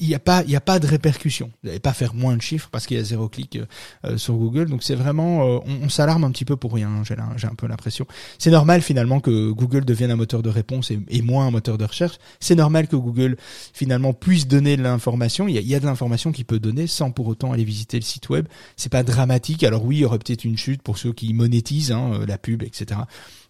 il 0.00 0.08
n'y 0.08 0.14
a 0.14 0.18
pas, 0.18 0.42
il 0.44 0.50
y 0.50 0.56
a 0.56 0.60
pas 0.60 0.78
de 0.78 0.86
répercussion. 0.86 1.50
Vous 1.62 1.68
n'allez 1.68 1.80
pas 1.80 1.92
faire 1.92 2.14
moins 2.14 2.36
de 2.36 2.42
chiffres 2.42 2.68
parce 2.70 2.86
qu'il 2.86 2.96
y 2.96 3.00
a 3.00 3.04
zéro 3.04 3.28
clic 3.28 3.56
euh, 3.56 3.66
euh, 4.04 4.16
sur 4.18 4.34
Google. 4.34 4.68
Donc 4.68 4.82
c'est 4.82 4.94
vraiment, 4.94 5.46
euh, 5.46 5.58
on, 5.82 5.88
s'alarme 5.88 6.24
un 6.24 6.30
petit 6.30 6.44
peu 6.44 6.56
pour 6.56 6.72
rien. 6.72 6.88
Hein, 6.88 7.02
j'ai, 7.04 7.14
j'ai 7.36 7.46
un 7.46 7.54
peu 7.54 7.66
l'impression. 7.66 8.06
C'est 8.38 8.50
normal 8.50 8.82
finalement 8.82 9.20
que 9.20 9.50
Google 9.50 9.84
devienne 9.84 10.10
un 10.10 10.16
moteur 10.16 10.42
de 10.42 10.50
réponse 10.50 10.90
et, 10.90 10.98
et 11.08 11.22
moins 11.22 11.46
un 11.46 11.50
moteur 11.50 11.78
de 11.78 11.84
recherche. 11.84 12.18
C'est 12.40 12.54
normal 12.54 12.88
que 12.88 12.96
Google 12.96 13.36
finalement 13.72 14.12
puisse 14.12 14.46
donner 14.46 14.76
de 14.76 14.82
l'information. 14.82 15.48
Il 15.48 15.54
y 15.54 15.58
a, 15.58 15.60
y 15.60 15.74
a 15.74 15.80
de 15.80 15.86
l'information 15.86 16.32
qu'il 16.32 16.44
peut 16.44 16.60
donner 16.60 16.86
sans 16.86 17.10
pour 17.10 17.26
autant 17.26 17.52
aller 17.52 17.64
visiter 17.64 17.98
le 17.98 18.04
site 18.04 18.28
web. 18.28 18.46
C'est 18.76 18.92
pas 18.92 19.02
dramatique. 19.02 19.62
Alors 19.64 19.84
oui, 19.84 19.96
il 19.96 20.00
y 20.00 20.04
aurait 20.04 20.18
peut-être 20.18 20.44
une 20.44 20.56
chute 20.56 20.82
pour 20.82 20.98
ceux 20.98 21.12
qui 21.12 21.32
monétisent 21.32 21.92
hein, 21.92 22.20
la 22.26 22.38
pub, 22.38 22.62
etc. 22.62 23.00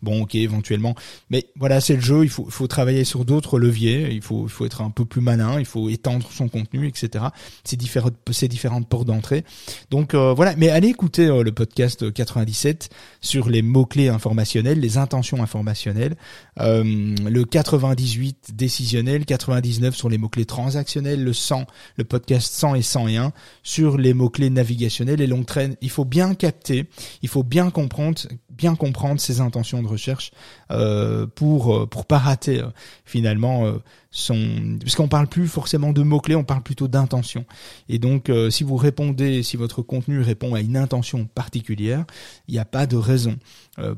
Bon, 0.02 0.22
ok, 0.22 0.34
éventuellement. 0.34 0.96
Mais 1.30 1.46
voilà, 1.56 1.80
c'est 1.80 1.94
le 1.94 2.00
jeu. 2.00 2.24
Il 2.24 2.28
faut, 2.28 2.46
faut 2.50 2.66
travailler 2.66 3.04
sur 3.04 3.24
d'autres 3.24 3.58
leviers. 3.58 4.12
Il 4.12 4.20
faut, 4.20 4.44
il 4.46 4.50
faut 4.50 4.66
être 4.66 4.82
un 4.82 4.90
peu 4.90 5.04
plus 5.04 5.20
malin 5.20 5.61
il 5.62 5.66
faut 5.66 5.88
étendre 5.88 6.28
son 6.30 6.48
contenu, 6.48 6.88
etc. 6.88 7.24
C'est 7.64 7.76
différentes, 7.76 8.14
c'est 8.30 8.48
différentes 8.48 8.88
portes 8.88 9.06
d'entrée. 9.06 9.44
Donc 9.90 10.14
euh, 10.14 10.32
voilà, 10.34 10.54
mais 10.56 10.68
allez 10.68 10.88
écouter 10.88 11.26
euh, 11.26 11.42
le 11.42 11.52
podcast 11.52 12.12
97 12.12 12.90
sur 13.20 13.48
les 13.48 13.62
mots 13.62 13.86
clés 13.86 14.08
informationnels, 14.08 14.80
les 14.80 14.98
intentions 14.98 15.42
informationnelles, 15.42 16.16
le 16.56 17.44
98 17.44 18.54
décisionnel, 18.54 19.24
99 19.24 19.94
sur 19.94 20.08
les 20.08 20.18
mots 20.18 20.28
clés 20.28 20.44
transactionnels, 20.44 21.22
le 21.22 21.32
100, 21.32 21.66
le 21.96 22.04
podcast 22.04 22.52
100 22.52 22.74
et 22.74 22.82
101 22.82 23.32
sur 23.62 23.96
les 23.98 24.14
mots 24.14 24.30
clés 24.30 24.50
navigationnels 24.50 25.20
et 25.20 25.26
longue 25.26 25.46
traîne. 25.46 25.76
Il 25.80 25.90
faut 25.90 26.04
bien 26.04 26.34
capter, 26.34 26.86
il 27.22 27.28
faut 27.28 27.42
bien 27.42 27.70
comprendre 27.70 28.20
bien 28.52 28.74
comprendre 28.74 29.20
ses 29.20 29.40
intentions 29.40 29.82
de 29.82 29.88
recherche 29.88 30.30
euh, 30.72 31.26
pour 31.26 31.76
euh, 31.76 31.86
pour 31.86 32.06
pas 32.06 32.18
rater 32.18 32.60
euh, 32.60 32.68
finalement 33.04 33.72
son 34.10 34.78
puisqu'on 34.80 35.08
parle 35.08 35.26
plus 35.26 35.48
forcément 35.48 35.92
de 35.92 36.02
mots 36.02 36.20
clés 36.20 36.34
on 36.34 36.44
parle 36.44 36.62
plutôt 36.62 36.88
d'intention. 36.88 37.44
Et 37.88 37.98
donc 37.98 38.30
si 38.50 38.64
vous 38.64 38.76
répondez 38.76 39.42
si 39.42 39.56
votre 39.56 39.82
contenu 39.82 40.20
répond 40.20 40.54
à 40.54 40.60
une 40.60 40.76
intention 40.76 41.26
particulière 41.34 42.04
il 42.48 42.54
n'y 42.54 42.60
a 42.60 42.64
pas 42.64 42.86
de 42.86 42.96
raison 42.96 43.36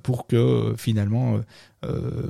pour 0.02 0.26
que 0.26 0.74
finalement 0.76 1.40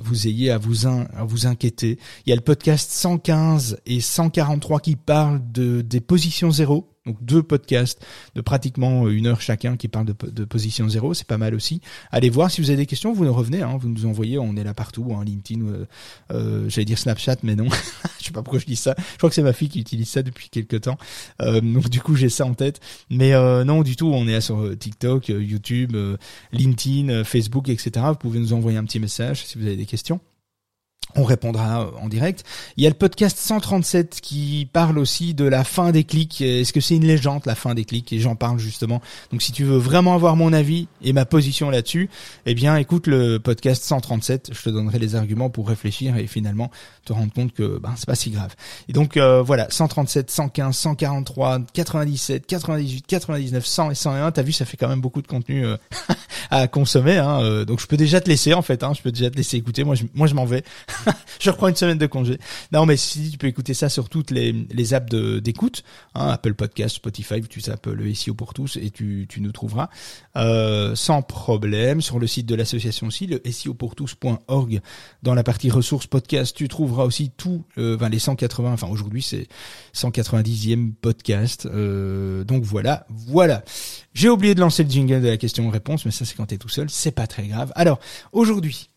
vous 0.01 0.27
ayez 0.27 0.51
à 0.51 0.59
vous 0.59 0.87
à 0.87 1.25
vous 1.25 1.47
inquiéter 1.47 1.99
il 2.27 2.31
y 2.31 2.33
a 2.33 2.37
le 2.37 2.43
podcast 2.43 2.91
115 2.91 3.79
et 3.87 4.01
143 4.01 4.81
qui 4.81 4.97
parlent 4.97 5.41
de 5.53 5.81
des 5.81 6.01
positions 6.01 6.51
zéro 6.51 6.95
donc 7.07 7.23
deux 7.23 7.43
podcasts 7.43 8.05
de 8.35 8.41
pratiquement 8.41 9.09
une 9.09 9.27
heure 9.27 9.41
chacun 9.41 9.77
qui 9.77 9.89
parlent 9.89 10.07
de, 10.07 10.15
de 10.31 10.45
position 10.45 10.89
zéro, 10.89 11.13
c'est 11.13 11.27
pas 11.27 11.37
mal 11.37 11.55
aussi. 11.55 11.81
Allez 12.11 12.31
voir 12.31 12.51
si 12.51 12.63
vous 12.63 12.71
avez 12.71 12.79
des 12.79 12.87
questions, 12.87 13.13
vous 13.13 13.25
nous 13.25 13.35
revenez, 13.35 13.63
hein, 13.63 13.77
vous 13.79 13.89
nous 13.89 14.07
envoyez, 14.07 14.39
on 14.39 14.57
est 14.57 14.65
là 14.65 14.73
partout, 14.73 15.13
hein, 15.15 15.23
LinkedIn, 15.23 15.67
euh, 15.67 15.87
euh, 16.33 16.69
j'allais 16.69 16.87
dire 16.87 16.99
Snapchat, 16.99 17.37
mais 17.43 17.57
non, 17.57 17.69
je 18.21 18.25
sais 18.25 18.33
pas 18.33 18.43
pourquoi 18.43 18.59
je 18.59 18.65
dis 18.65 18.77
ça. 18.77 18.95
Je 19.13 19.19
crois 19.19 19.29
que 19.29 19.35
c'est 19.35 19.43
ma 19.43 19.53
fille 19.53 19.69
qui 19.69 19.81
utilise 19.81 20.09
ça 20.09 20.23
depuis 20.23 20.49
quelques 20.49 20.83
temps, 20.83 20.97
euh, 21.43 21.61
donc 21.61 21.91
du 21.91 22.01
coup 22.01 22.15
j'ai 22.15 22.31
ça 22.31 22.47
en 22.47 22.55
tête. 22.55 22.81
Mais 23.11 23.35
euh, 23.35 23.65
non, 23.65 23.83
du 23.83 23.97
tout, 23.97 24.11
on 24.11 24.27
est 24.27 24.41
sur 24.41 24.77
TikTok, 24.79 25.29
YouTube, 25.29 25.97
LinkedIn, 26.53 27.25
Facebook, 27.25 27.69
etc. 27.69 28.07
Vous 28.09 28.15
pouvez 28.15 28.39
nous 28.39 28.55
envoyer 28.55 28.79
un 28.79 28.85
petit 28.85 29.01
message 29.01 29.44
si 29.45 29.59
vous 29.59 29.67
avez 29.67 29.77
des 29.77 29.87
questions. 29.87 30.21
On 31.17 31.23
répondra 31.23 31.91
en 32.03 32.09
direct. 32.09 32.45
Il 32.77 32.83
y 32.83 32.87
a 32.87 32.91
le 32.91 32.97
podcast 32.97 33.39
137 33.39 34.21
qui 34.21 34.69
parle 34.73 34.99
aussi 34.99 35.33
de 35.33 35.45
la 35.45 35.63
fin 35.63 35.93
des 35.93 36.03
clics. 36.03 36.41
Est-ce 36.41 36.73
que 36.73 36.81
c'est 36.81 36.97
une 36.97 37.07
légende 37.07 37.43
la 37.47 37.55
fin 37.55 37.75
des 37.75 37.85
clics? 37.85 38.13
Et 38.13 38.19
j'en 38.19 38.35
parle 38.35 38.59
justement. 38.59 39.01
Donc 39.31 39.41
si 39.41 39.53
tu 39.53 39.63
veux 39.63 39.77
vraiment 39.77 40.15
avoir 40.15 40.35
mon 40.35 40.53
avis 40.53 40.89
et 41.03 41.13
ma 41.13 41.25
position 41.25 41.71
là-dessus, 41.71 42.11
eh 42.47 42.55
bien 42.55 42.77
écoute 42.77 43.07
le 43.07 43.39
podcast 43.39 43.85
137. 43.85 44.51
Je 44.53 44.63
te 44.63 44.71
donnerai 44.71 44.99
les 44.99 45.15
arguments 45.15 45.51
pour 45.51 45.69
réfléchir 45.69 46.17
et 46.17 46.27
finalement 46.27 46.71
te 47.05 47.13
rendre 47.13 47.33
compte 47.33 47.53
que 47.53 47.79
ben 47.79 47.95
c'est 47.97 48.07
pas 48.07 48.17
si 48.17 48.31
grave. 48.31 48.55
Et 48.89 48.93
donc 48.93 49.17
euh, 49.17 49.41
voilà, 49.41 49.69
137, 49.71 50.31
115, 50.31 50.77
143, 50.77 51.61
97, 51.73 52.47
98, 52.47 53.07
99, 53.07 53.65
100 53.65 53.91
et 53.91 53.95
101. 53.95 54.33
T'as 54.33 54.43
vu, 54.43 54.51
ça 54.53 54.65
fait 54.65 54.77
quand 54.77 54.89
même 54.89 55.01
beaucoup 55.01 55.23
de 55.23 55.29
contenu 55.29 55.65
euh, 55.65 55.77
à 56.51 56.67
consommer. 56.67 57.19
Hein. 57.19 57.41
Euh, 57.41 57.65
donc 57.65 57.81
je 57.81 57.87
peux 57.87 57.97
déjà 57.97 58.21
te 58.21 58.29
laisser 58.29 58.53
en 58.53 58.63
fait. 58.63 58.83
Hein. 58.83 58.93
Je 58.97 59.03
peux 59.03 59.13
déjà 59.13 59.31
te 59.31 59.37
laisser 59.37 59.57
écouter. 59.57 59.85
Moi 59.85 59.95
moi 60.15 60.27
je 60.27 60.35
m'en 60.35 60.45
vais. 60.45 60.65
je 61.41 61.51
reprends 61.51 61.69
une 61.69 61.77
semaine 61.77 61.99
de 61.99 62.07
congé. 62.07 62.39
Non, 62.73 62.87
mais 62.87 62.97
si 62.97 63.31
tu 63.31 63.39
peux 63.39 63.47
écouter 63.47 63.75
ça 63.75 63.89
sur 63.89 64.09
toutes 64.09 64.31
les, 64.31 64.53
les 64.53 64.95
apps 64.95 65.15
d'écoute, 65.15 65.85
hein, 66.15 66.29
Apple 66.29 66.55
Podcast, 66.55 66.97
Spotify, 66.97 67.41
tu 67.43 67.63
tapes 67.63 67.87
le 67.87 68.13
SEO 68.15 68.35
pour 68.35 68.55
tous 68.55 68.77
et 68.77 68.91
tu, 68.91 69.27
tu 69.29 69.41
nous 69.41 69.53
trouveras 69.53 69.89
euh, 70.37 70.95
sans 70.95 71.23
problème. 71.23 72.01
Sur 72.01 72.19
le 72.19 72.27
site 72.27 72.47
de 72.47 72.55
l'association 72.55 73.07
aussi, 73.07 73.27
le 73.27 73.41
SEOpourtous.org, 73.45 74.81
dans 75.23 75.35
la 75.35 75.43
partie 75.43 75.71
ressources 75.71 76.07
podcast, 76.07 76.55
tu 76.57 76.69
trouveras 76.69 77.05
aussi 77.05 77.31
tout, 77.37 77.65
euh, 77.79 77.97
les 78.09 78.19
180, 78.19 78.73
enfin 78.73 78.89
aujourd'hui 78.89 79.23
c'est 79.23 79.49
190e 79.95 80.93
podcast. 80.93 81.67
Euh, 81.67 82.45
donc 82.45 82.65
voilà, 82.65 83.07
voilà. 83.09 83.65
J'ai 84.13 84.29
oublié 84.29 84.55
de 84.55 84.61
lancer 84.61 84.85
le 84.85 84.91
jingle 84.91 85.23
de 85.23 85.29
la 85.29 85.37
question-réponse, 85.37 86.05
mais 86.05 86.11
ça 86.11 86.25
c'est 86.25 86.35
quand 86.35 86.47
t'es 86.47 86.59
tout 86.59 86.69
seul, 86.69 86.91
c'est 86.91 87.13
pas 87.13 87.27
très 87.27 87.47
grave. 87.47 87.73
Alors 87.75 87.99
aujourd'hui, 88.33 88.91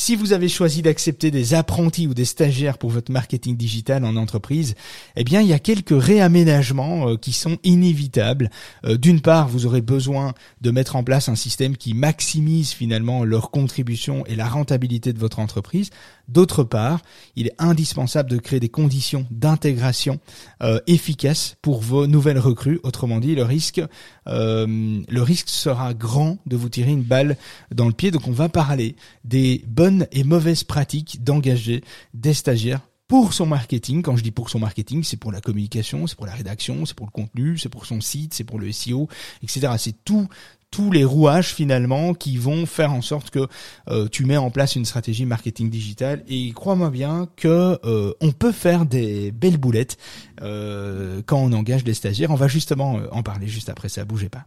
si 0.00 0.16
vous 0.16 0.32
avez 0.32 0.48
choisi 0.48 0.80
d'accepter 0.80 1.30
des 1.30 1.52
apprentis 1.52 2.06
ou 2.06 2.14
des 2.14 2.24
stagiaires 2.24 2.78
pour 2.78 2.88
votre 2.88 3.12
marketing 3.12 3.54
digital 3.58 4.02
en 4.06 4.16
entreprise, 4.16 4.74
eh 5.14 5.24
bien, 5.24 5.42
il 5.42 5.46
y 5.46 5.52
a 5.52 5.58
quelques 5.58 5.92
réaménagements 5.92 7.10
euh, 7.10 7.16
qui 7.18 7.32
sont 7.32 7.58
inévitables. 7.64 8.48
Euh, 8.86 8.96
d'une 8.96 9.20
part, 9.20 9.46
vous 9.46 9.66
aurez 9.66 9.82
besoin 9.82 10.32
de 10.62 10.70
mettre 10.70 10.96
en 10.96 11.04
place 11.04 11.28
un 11.28 11.34
système 11.34 11.76
qui 11.76 11.92
maximise 11.92 12.72
finalement 12.72 13.24
leur 13.24 13.50
contribution 13.50 14.24
et 14.24 14.36
la 14.36 14.48
rentabilité 14.48 15.12
de 15.12 15.18
votre 15.18 15.38
entreprise. 15.38 15.90
D'autre 16.30 16.62
part, 16.62 17.00
il 17.34 17.48
est 17.48 17.54
indispensable 17.58 18.30
de 18.30 18.38
créer 18.38 18.60
des 18.60 18.68
conditions 18.68 19.26
d'intégration 19.32 20.20
euh, 20.62 20.78
efficaces 20.86 21.56
pour 21.60 21.80
vos 21.80 22.06
nouvelles 22.06 22.38
recrues. 22.38 22.78
Autrement 22.84 23.18
dit, 23.18 23.34
le 23.34 23.42
risque, 23.42 23.82
euh, 24.28 25.00
le 25.08 25.22
risque 25.22 25.48
sera 25.48 25.92
grand 25.92 26.38
de 26.46 26.56
vous 26.56 26.68
tirer 26.68 26.92
une 26.92 27.02
balle 27.02 27.36
dans 27.74 27.88
le 27.88 27.92
pied. 27.92 28.12
Donc, 28.12 28.28
on 28.28 28.32
va 28.32 28.48
parler 28.48 28.94
des 29.24 29.64
bonnes 29.66 30.06
et 30.12 30.22
mauvaises 30.22 30.62
pratiques 30.62 31.24
d'engager 31.24 31.82
des 32.14 32.32
stagiaires 32.32 32.82
pour 33.10 33.32
son 33.32 33.44
marketing. 33.44 34.02
Quand 34.02 34.14
je 34.14 34.22
dis 34.22 34.30
pour 34.30 34.50
son 34.50 34.60
marketing, 34.60 35.02
c'est 35.02 35.16
pour 35.16 35.32
la 35.32 35.40
communication, 35.40 36.06
c'est 36.06 36.16
pour 36.16 36.26
la 36.26 36.32
rédaction, 36.32 36.86
c'est 36.86 36.94
pour 36.94 37.06
le 37.06 37.10
contenu, 37.10 37.58
c'est 37.58 37.68
pour 37.68 37.84
son 37.84 38.00
site, 38.00 38.34
c'est 38.34 38.44
pour 38.44 38.60
le 38.60 38.70
SEO, 38.70 39.08
etc. 39.42 39.72
C'est 39.78 40.04
tout 40.04 40.28
tous 40.70 40.92
les 40.92 41.02
rouages 41.02 41.52
finalement 41.52 42.14
qui 42.14 42.36
vont 42.36 42.64
faire 42.64 42.92
en 42.92 43.02
sorte 43.02 43.30
que 43.30 43.48
euh, 43.88 44.06
tu 44.06 44.24
mets 44.24 44.36
en 44.36 44.52
place 44.52 44.76
une 44.76 44.84
stratégie 44.84 45.26
marketing 45.26 45.68
digital 45.68 46.22
et 46.28 46.52
crois-moi 46.52 46.90
bien 46.90 47.28
que 47.34 47.80
euh, 47.84 48.12
on 48.20 48.30
peut 48.30 48.52
faire 48.52 48.86
des 48.86 49.32
belles 49.32 49.56
boulettes 49.56 49.96
euh, 50.42 51.20
quand 51.26 51.40
on 51.40 51.52
engage 51.52 51.82
des 51.82 51.94
stagiaires. 51.94 52.30
On 52.30 52.36
va 52.36 52.46
justement 52.46 53.00
en 53.10 53.24
parler 53.24 53.48
juste 53.48 53.68
après 53.68 53.88
ça, 53.88 54.04
bougez 54.04 54.28
pas. 54.28 54.46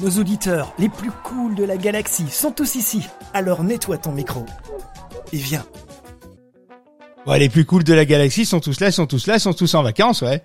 Nos 0.00 0.10
auditeurs 0.10 0.72
les 0.78 0.88
plus 0.88 1.10
cools 1.10 1.56
de 1.56 1.64
la 1.64 1.76
galaxie 1.76 2.28
sont 2.30 2.52
tous 2.52 2.76
ici. 2.76 3.04
Alors 3.34 3.64
nettoie 3.64 3.98
ton 3.98 4.12
micro. 4.12 4.46
Et 5.32 5.36
viens. 5.36 5.66
les 7.36 7.48
plus 7.48 7.64
cools 7.64 7.82
de 7.82 7.94
la 7.94 8.04
galaxie 8.04 8.44
sont 8.44 8.60
tous 8.60 8.78
là, 8.78 8.92
sont 8.92 9.06
tous 9.06 9.26
là, 9.26 9.40
sont 9.40 9.52
tous 9.52 9.74
en 9.74 9.82
vacances, 9.82 10.22
ouais. 10.22 10.44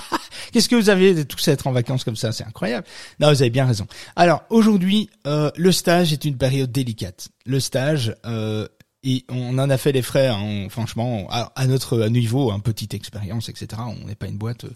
Qu'est-ce 0.52 0.70
que 0.70 0.76
vous 0.76 0.88
avez 0.88 1.26
tous 1.26 1.48
à 1.48 1.52
être 1.52 1.66
en 1.66 1.72
vacances 1.72 2.02
comme 2.02 2.16
ça? 2.16 2.32
C'est 2.32 2.44
incroyable. 2.44 2.86
Non, 3.20 3.28
vous 3.28 3.42
avez 3.42 3.50
bien 3.50 3.66
raison. 3.66 3.86
Alors 4.16 4.44
aujourd'hui, 4.48 5.10
euh, 5.26 5.50
le 5.54 5.70
stage 5.70 6.14
est 6.14 6.24
une 6.24 6.38
période 6.38 6.72
délicate. 6.72 7.28
Le 7.44 7.60
stage, 7.60 8.14
euh, 8.24 8.66
et 9.04 9.24
on 9.28 9.58
en 9.58 9.68
a 9.68 9.76
fait 9.76 9.92
les 9.92 10.00
frais, 10.00 10.28
hein, 10.28 10.66
franchement, 10.70 11.28
à, 11.30 11.66
notre 11.66 12.08
niveau, 12.08 12.50
un 12.50 12.58
petite 12.58 12.94
expérience, 12.94 13.50
etc. 13.50 13.82
On 14.02 14.06
n'est 14.06 14.14
pas 14.14 14.26
une 14.26 14.38
boîte 14.38 14.64
euh, 14.64 14.70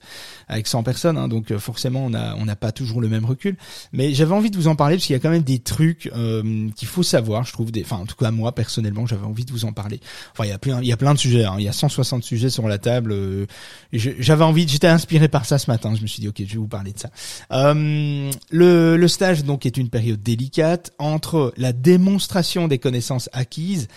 avec 0.48 0.66
100 0.66 0.82
personnes, 0.82 1.16
hein, 1.16 1.28
donc 1.28 1.50
euh, 1.50 1.58
forcément 1.58 2.04
on 2.04 2.12
a 2.12 2.34
on 2.34 2.44
n'a 2.44 2.56
pas 2.56 2.70
toujours 2.70 3.00
le 3.00 3.08
même 3.08 3.24
recul. 3.24 3.56
Mais 3.92 4.12
j'avais 4.12 4.34
envie 4.34 4.50
de 4.50 4.56
vous 4.56 4.68
en 4.68 4.76
parler 4.76 4.96
parce 4.96 5.06
qu'il 5.06 5.14
y 5.14 5.16
a 5.16 5.20
quand 5.20 5.30
même 5.30 5.42
des 5.42 5.60
trucs 5.60 6.10
euh, 6.14 6.68
qu'il 6.76 6.88
faut 6.88 7.02
savoir, 7.02 7.44
je 7.44 7.52
trouve. 7.54 7.70
Enfin, 7.80 7.96
en 7.96 8.06
tout 8.06 8.16
cas 8.16 8.30
moi 8.30 8.54
personnellement, 8.54 9.06
j'avais 9.06 9.24
envie 9.24 9.46
de 9.46 9.50
vous 9.50 9.64
en 9.64 9.72
parler. 9.72 9.98
Enfin, 10.32 10.44
il 10.44 10.50
y 10.50 10.52
a 10.52 10.58
plein, 10.58 10.82
il 10.82 10.86
y 10.86 10.92
a 10.92 10.98
plein 10.98 11.14
de 11.14 11.18
sujets. 11.18 11.44
Hein, 11.44 11.56
il 11.58 11.64
y 11.64 11.68
a 11.68 11.72
160 11.72 12.22
sujets 12.22 12.50
sur 12.50 12.68
la 12.68 12.76
table. 12.76 13.14
j'avais 13.92 14.44
envie, 14.44 14.68
j'étais 14.68 14.88
inspiré 14.88 15.28
par 15.28 15.46
ça 15.46 15.58
ce 15.58 15.70
matin. 15.70 15.94
Je 15.94 16.02
me 16.02 16.06
suis 16.06 16.20
dit, 16.20 16.28
ok, 16.28 16.36
je 16.38 16.52
vais 16.52 16.58
vous 16.58 16.68
parler 16.68 16.92
de 16.92 16.98
ça. 16.98 17.10
le, 17.50 18.96
le 18.96 19.08
stage 19.08 19.44
donc 19.44 19.64
est 19.64 19.78
une 19.78 19.88
période 19.88 20.22
délicate 20.22 20.92
entre 20.98 21.54
la 21.56 21.72
démonstration 21.72 22.68
des 22.68 22.78
connaissances 22.78 23.30
acquises 23.32 23.88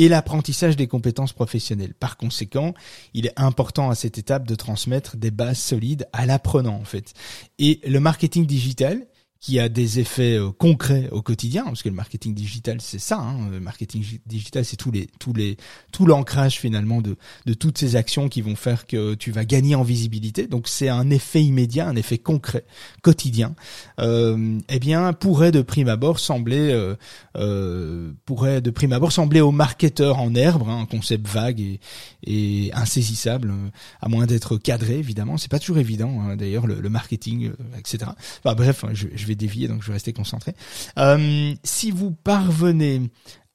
et 0.00 0.08
l'apprentissage 0.08 0.76
des 0.76 0.86
compétences 0.86 1.34
professionnelles. 1.34 1.92
Par 1.92 2.16
conséquent, 2.16 2.72
il 3.12 3.26
est 3.26 3.38
important 3.38 3.90
à 3.90 3.94
cette 3.94 4.16
étape 4.16 4.48
de 4.48 4.54
transmettre 4.54 5.18
des 5.18 5.30
bases 5.30 5.58
solides 5.58 6.08
à 6.14 6.24
l'apprenant 6.24 6.76
en 6.76 6.84
fait. 6.84 7.12
Et 7.58 7.80
le 7.86 8.00
marketing 8.00 8.46
digital, 8.46 9.06
qui 9.40 9.58
a 9.58 9.68
des 9.68 9.98
effets 10.00 10.38
euh, 10.38 10.50
concrets 10.50 11.08
au 11.10 11.22
quotidien, 11.22 11.64
parce 11.64 11.82
que 11.82 11.88
le 11.88 11.94
marketing 11.94 12.34
digital 12.34 12.80
c'est 12.80 12.98
ça, 12.98 13.18
hein, 13.18 13.48
le 13.50 13.60
marketing 13.60 14.04
digital 14.26 14.64
c'est 14.64 14.76
tous 14.76 14.90
les 14.90 15.08
tous 15.18 15.32
les 15.32 15.56
tout 15.92 16.06
l'ancrage 16.06 16.58
finalement 16.58 17.00
de 17.00 17.16
de 17.46 17.54
toutes 17.54 17.78
ces 17.78 17.96
actions 17.96 18.28
qui 18.28 18.42
vont 18.42 18.56
faire 18.56 18.86
que 18.86 19.14
tu 19.14 19.32
vas 19.32 19.44
gagner 19.44 19.74
en 19.74 19.82
visibilité. 19.82 20.46
Donc 20.46 20.68
c'est 20.68 20.88
un 20.88 21.10
effet 21.10 21.42
immédiat, 21.42 21.88
un 21.88 21.96
effet 21.96 22.18
concret, 22.18 22.64
quotidien. 23.02 23.54
Euh, 23.98 24.58
eh 24.68 24.78
bien 24.78 25.12
pourrait 25.12 25.52
de 25.52 25.62
prime 25.62 25.88
abord 25.88 26.18
sembler 26.18 26.70
euh, 26.70 26.96
euh, 27.36 28.12
pourrait 28.24 28.60
de 28.60 28.70
prime 28.70 28.92
abord 28.92 29.12
sembler 29.12 29.40
au 29.40 29.50
marketeur 29.50 30.18
en 30.18 30.34
herbe, 30.34 30.68
hein, 30.68 30.80
un 30.80 30.86
concept 30.86 31.26
vague 31.26 31.60
et, 31.60 31.80
et 32.24 32.70
insaisissable, 32.74 33.50
euh, 33.50 33.68
à 34.00 34.08
moins 34.08 34.26
d'être 34.26 34.56
cadré 34.56 34.98
évidemment. 34.98 35.36
C'est 35.36 35.50
pas 35.50 35.58
toujours 35.58 35.78
évident 35.78 36.20
hein, 36.20 36.36
d'ailleurs 36.36 36.66
le, 36.66 36.80
le, 36.80 36.90
marketing, 36.90 37.52
etc. 37.78 38.10
Enfin 38.44 38.54
bref, 38.54 38.84
je, 38.92 39.06
je 39.14 39.26
vais 39.26 39.29
dévier, 39.36 39.68
donc 39.68 39.82
je 39.82 39.88
vais 39.88 39.94
rester 39.94 40.12
concentré. 40.12 40.54
Euh, 40.98 41.54
si 41.64 41.90
vous 41.90 42.10
parvenez 42.10 43.02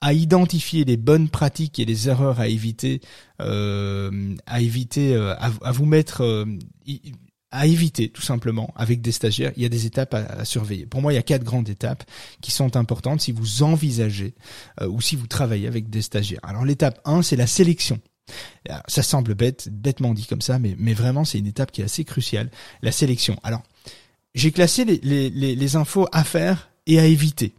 à 0.01 0.13
identifier 0.13 0.85
les 0.85 0.97
bonnes 0.97 1.29
pratiques 1.29 1.79
et 1.79 1.85
les 1.85 2.09
erreurs 2.09 2.39
à 2.39 2.47
éviter, 2.47 3.01
euh, 3.41 4.35
à 4.45 4.61
éviter, 4.61 5.15
euh, 5.15 5.33
à, 5.35 5.71
vous 5.71 5.85
mettre, 5.85 6.45
à 7.51 7.65
éviter 7.65 8.09
tout 8.09 8.21
simplement 8.21 8.73
avec 8.75 9.01
des 9.01 9.11
stagiaires, 9.11 9.51
il 9.55 9.63
y 9.63 9.65
a 9.65 9.69
des 9.69 9.85
étapes 9.85 10.13
à, 10.13 10.45
surveiller. 10.45 10.85
Pour 10.85 11.01
moi, 11.01 11.13
il 11.13 11.15
y 11.15 11.19
a 11.19 11.23
quatre 11.23 11.43
grandes 11.43 11.69
étapes 11.69 12.03
qui 12.41 12.51
sont 12.51 12.75
importantes 12.75 13.21
si 13.21 13.31
vous 13.31 13.63
envisagez 13.63 14.35
ou 14.87 15.01
si 15.01 15.15
vous 15.15 15.27
travaillez 15.27 15.67
avec 15.67 15.89
des 15.89 16.01
stagiaires. 16.01 16.41
Alors 16.43 16.65
l'étape 16.65 16.99
1, 17.05 17.21
c'est 17.23 17.37
la 17.37 17.47
sélection. 17.47 17.99
ça 18.87 19.01
semble 19.01 19.33
bête, 19.33 19.69
bêtement 19.71 20.13
dit 20.13 20.27
comme 20.27 20.41
ça, 20.41 20.59
mais 20.59 20.93
vraiment 20.93 21.25
c'est 21.25 21.39
une 21.39 21.47
étape 21.47 21.71
qui 21.71 21.81
est 21.81 21.85
assez 21.85 22.03
cruciale, 22.03 22.51
la 22.83 22.91
sélection. 22.91 23.39
Alors 23.43 23.63
j'ai 24.35 24.51
classé 24.51 24.85
les, 24.85 24.99
les, 25.01 25.55
les, 25.55 25.75
infos 25.75 26.07
à 26.11 26.23
faire 26.23 26.69
et 26.85 26.99
à 26.99 27.05
éviter. 27.05 27.55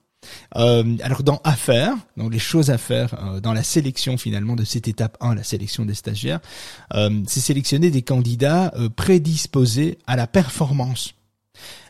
Euh, 0.56 0.96
alors 1.02 1.22
dans 1.22 1.40
à 1.44 1.54
faire, 1.54 1.94
donc 2.16 2.32
les 2.32 2.38
choses 2.38 2.70
à 2.70 2.78
faire 2.78 3.14
euh, 3.22 3.40
dans 3.40 3.52
la 3.52 3.62
sélection 3.62 4.18
finalement 4.18 4.56
de 4.56 4.64
cette 4.64 4.88
étape 4.88 5.16
1, 5.20 5.34
la 5.34 5.42
sélection 5.42 5.84
des 5.84 5.94
stagiaires, 5.94 6.40
euh, 6.94 7.22
c'est 7.26 7.40
sélectionner 7.40 7.90
des 7.90 8.02
candidats 8.02 8.72
euh, 8.76 8.88
prédisposés 8.88 9.98
à 10.06 10.16
la 10.16 10.26
performance. 10.26 11.14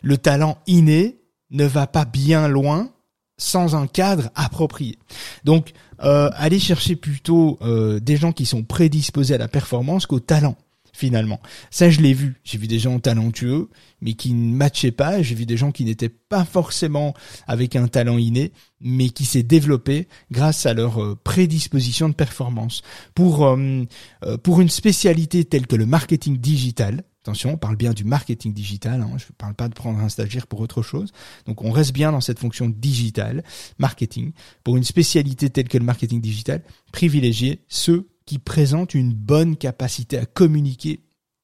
Le 0.03 0.17
talent 0.19 0.59
inné 0.67 1.19
ne 1.51 1.65
va 1.65 1.87
pas 1.87 2.05
bien 2.05 2.47
loin 2.47 2.91
sans 3.39 3.75
un 3.75 3.87
cadre 3.87 4.31
approprié. 4.35 4.99
Donc, 5.45 5.73
euh, 6.03 6.31
aller 6.35 6.59
chercher 6.59 6.97
plutôt 6.97 7.59
des 8.01 8.17
gens 8.17 8.33
qui 8.33 8.47
sont 8.47 8.63
prédisposés 8.63 9.35
à 9.35 9.39
la 9.39 9.49
performance 9.49 10.07
qu'au 10.07 10.21
talent 10.21 10.57
finalement. 10.97 11.41
Ça, 11.71 11.91
je 11.91 12.01
l'ai 12.01 12.15
vu. 12.15 12.41
J'ai 12.43 12.59
vu 12.59 12.67
des 12.67 12.79
gens 12.79 12.99
talentueux, 12.99 13.69
mais 14.01 14.15
qui 14.15 14.33
ne 14.33 14.55
matchaient 14.55 14.93
pas. 14.93 15.23
J'ai 15.23 15.35
vu 15.35 15.47
des 15.47 15.57
gens 15.57 15.73
qui 15.73 15.85
n'étaient 15.85 16.09
pas 16.09 16.45
forcément 16.45 17.15
avec 17.47 17.77
un 17.77 17.87
talent 17.87 18.19
inné, 18.19 18.53
mais 18.81 19.11
qui 19.11 19.25
s'est 19.25 19.43
développé 19.43 20.09
grâce 20.31 20.67
à 20.67 20.75
leur 20.75 21.03
euh, 21.03 21.19
prédisposition 21.23 22.09
de 22.09 22.15
performance. 22.15 22.83
Pour, 23.15 23.47
euh, 23.47 23.85
euh, 24.25 24.37
pour 24.39 24.61
une 24.61 24.71
spécialité 24.71 25.45
telle 25.45 25.67
que 25.67 25.77
le 25.77 25.87
marketing 25.87 26.39
digital, 26.39 27.05
Attention, 27.27 27.55
on 27.55 27.57
parle 27.57 27.75
bien 27.75 27.93
du 27.93 28.05
marketing 28.05 28.53
digital, 28.53 29.01
hein, 29.01 29.11
je 29.17 29.25
ne 29.25 29.35
parle 29.37 29.55
pas 29.55 29.69
de 29.69 29.75
prendre 29.75 29.99
un 29.99 30.09
stagiaire 30.09 30.47
pour 30.47 30.61
autre 30.61 30.83
chose. 30.83 31.11
Donc 31.47 31.65
on 31.65 31.73
reste 31.73 31.93
bien 31.93 32.13
dans 32.13 32.21
cette 32.21 32.39
fonction 32.39 32.69
digitale, 32.69 33.43
marketing. 33.79 34.31
Pour 34.63 34.77
une 34.77 34.85
spécialité 34.85 35.51
telle 35.51 35.67
que 35.67 35.77
le 35.77 35.85
marketing 35.85 36.21
digital, 36.21 36.63
privilégier 36.93 37.65
ceux 37.67 38.07
qui 38.27 38.39
présente 38.39 38.95
une 38.95 39.15
bonne 39.15 39.57
capacité 39.57 40.19
à 40.19 40.27
communiquer 40.27 41.01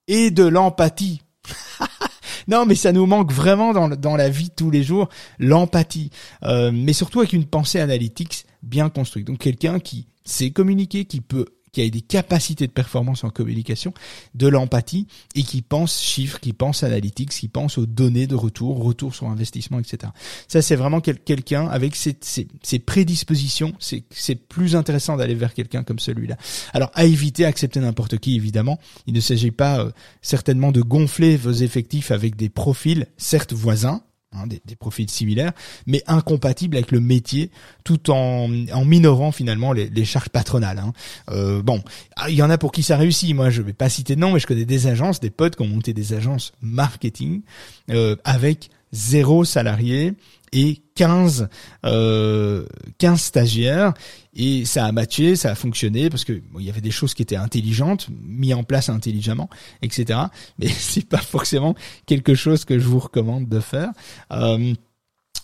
et 0.08 0.30
de 0.30 0.44
l'empathie. 0.44 1.22
non, 2.48 2.66
mais 2.66 2.74
ça 2.74 2.92
nous 2.92 3.06
manque 3.06 3.32
vraiment 3.32 3.72
dans, 3.72 3.88
dans 3.88 4.16
la 4.16 4.28
vie 4.28 4.50
tous 4.50 4.70
les 4.70 4.82
jours, 4.82 5.08
l'empathie. 5.38 6.10
Euh, 6.42 6.70
mais 6.72 6.92
surtout 6.92 7.20
avec 7.20 7.32
une 7.32 7.46
pensée 7.46 7.80
analytique 7.80 8.46
bien 8.62 8.90
construite. 8.90 9.26
Donc 9.26 9.38
quelqu'un 9.38 9.78
qui 9.78 10.08
sait 10.24 10.50
communiquer, 10.50 11.04
qui 11.04 11.20
peut 11.20 11.46
qui 11.72 11.80
a 11.80 11.88
des 11.88 12.02
capacités 12.02 12.66
de 12.66 12.72
performance 12.72 13.24
en 13.24 13.30
communication, 13.30 13.94
de 14.34 14.46
l'empathie 14.46 15.06
et 15.34 15.42
qui 15.42 15.62
pense 15.62 16.02
chiffres, 16.02 16.38
qui 16.38 16.52
pense 16.52 16.82
analytics, 16.82 17.30
qui 17.30 17.48
pense 17.48 17.78
aux 17.78 17.86
données 17.86 18.26
de 18.26 18.34
retour, 18.34 18.82
retour 18.82 19.14
sur 19.14 19.28
investissement, 19.28 19.78
etc. 19.78 20.12
Ça, 20.48 20.60
c'est 20.60 20.76
vraiment 20.76 21.00
quelqu'un 21.00 21.66
avec 21.68 21.96
ses, 21.96 22.78
prédispositions. 22.78 23.72
C'est 23.78 24.34
plus 24.34 24.76
intéressant 24.76 25.16
d'aller 25.16 25.34
vers 25.34 25.54
quelqu'un 25.54 25.82
comme 25.82 25.98
celui-là. 25.98 26.36
Alors, 26.74 26.90
à 26.94 27.06
éviter, 27.06 27.46
accepter 27.46 27.80
n'importe 27.80 28.18
qui, 28.18 28.36
évidemment. 28.36 28.78
Il 29.06 29.14
ne 29.14 29.20
s'agit 29.20 29.50
pas 29.50 29.80
euh, 29.80 29.90
certainement 30.20 30.72
de 30.72 30.82
gonfler 30.82 31.38
vos 31.38 31.52
effectifs 31.52 32.10
avec 32.10 32.36
des 32.36 32.50
profils, 32.50 33.06
certes 33.16 33.54
voisins, 33.54 34.02
Hein, 34.34 34.46
des, 34.46 34.76
profils 34.76 35.10
similaires, 35.10 35.52
mais 35.86 36.02
incompatibles 36.06 36.76
avec 36.76 36.90
le 36.90 37.00
métier, 37.00 37.50
tout 37.84 38.10
en, 38.10 38.48
en 38.72 38.84
minorant 38.86 39.30
finalement 39.30 39.74
les, 39.74 39.90
les 39.90 40.04
charges 40.06 40.30
patronales. 40.30 40.78
Hein. 40.78 40.94
Euh, 41.30 41.60
bon, 41.60 41.82
ah, 42.16 42.30
il 42.30 42.36
y 42.36 42.42
en 42.42 42.48
a 42.48 42.56
pour 42.56 42.72
qui 42.72 42.82
ça 42.82 42.96
réussit. 42.96 43.34
Moi, 43.34 43.50
je 43.50 43.60
vais 43.60 43.74
pas 43.74 43.90
citer 43.90 44.16
de 44.16 44.20
nom, 44.20 44.32
mais 44.32 44.40
je 44.40 44.46
connais 44.46 44.64
des 44.64 44.86
agences, 44.86 45.20
des 45.20 45.28
potes 45.28 45.56
qui 45.56 45.62
ont 45.62 45.68
monté 45.68 45.92
des 45.92 46.14
agences 46.14 46.52
marketing 46.62 47.42
euh, 47.90 48.16
avec 48.24 48.70
zéro 48.92 49.44
salarié 49.44 50.14
et 50.52 50.82
15 50.94 51.48
euh, 51.84 52.66
15 52.98 53.20
stagiaires 53.20 53.94
et 54.34 54.64
ça 54.64 54.86
a 54.86 54.92
matché, 54.92 55.36
ça 55.36 55.50
a 55.50 55.54
fonctionné 55.54 56.10
parce 56.10 56.24
que 56.24 56.40
il 56.58 56.64
y 56.64 56.70
avait 56.70 56.80
des 56.80 56.90
choses 56.90 57.14
qui 57.14 57.22
étaient 57.22 57.36
intelligentes, 57.36 58.08
mis 58.22 58.54
en 58.54 58.64
place 58.64 58.88
intelligemment, 58.88 59.50
etc. 59.82 60.20
Mais 60.58 60.68
c'est 60.68 61.08
pas 61.08 61.18
forcément 61.18 61.74
quelque 62.06 62.34
chose 62.34 62.64
que 62.64 62.78
je 62.78 62.86
vous 62.86 62.98
recommande 62.98 63.48
de 63.48 63.60
faire. 63.60 63.90
Euh, 64.32 64.74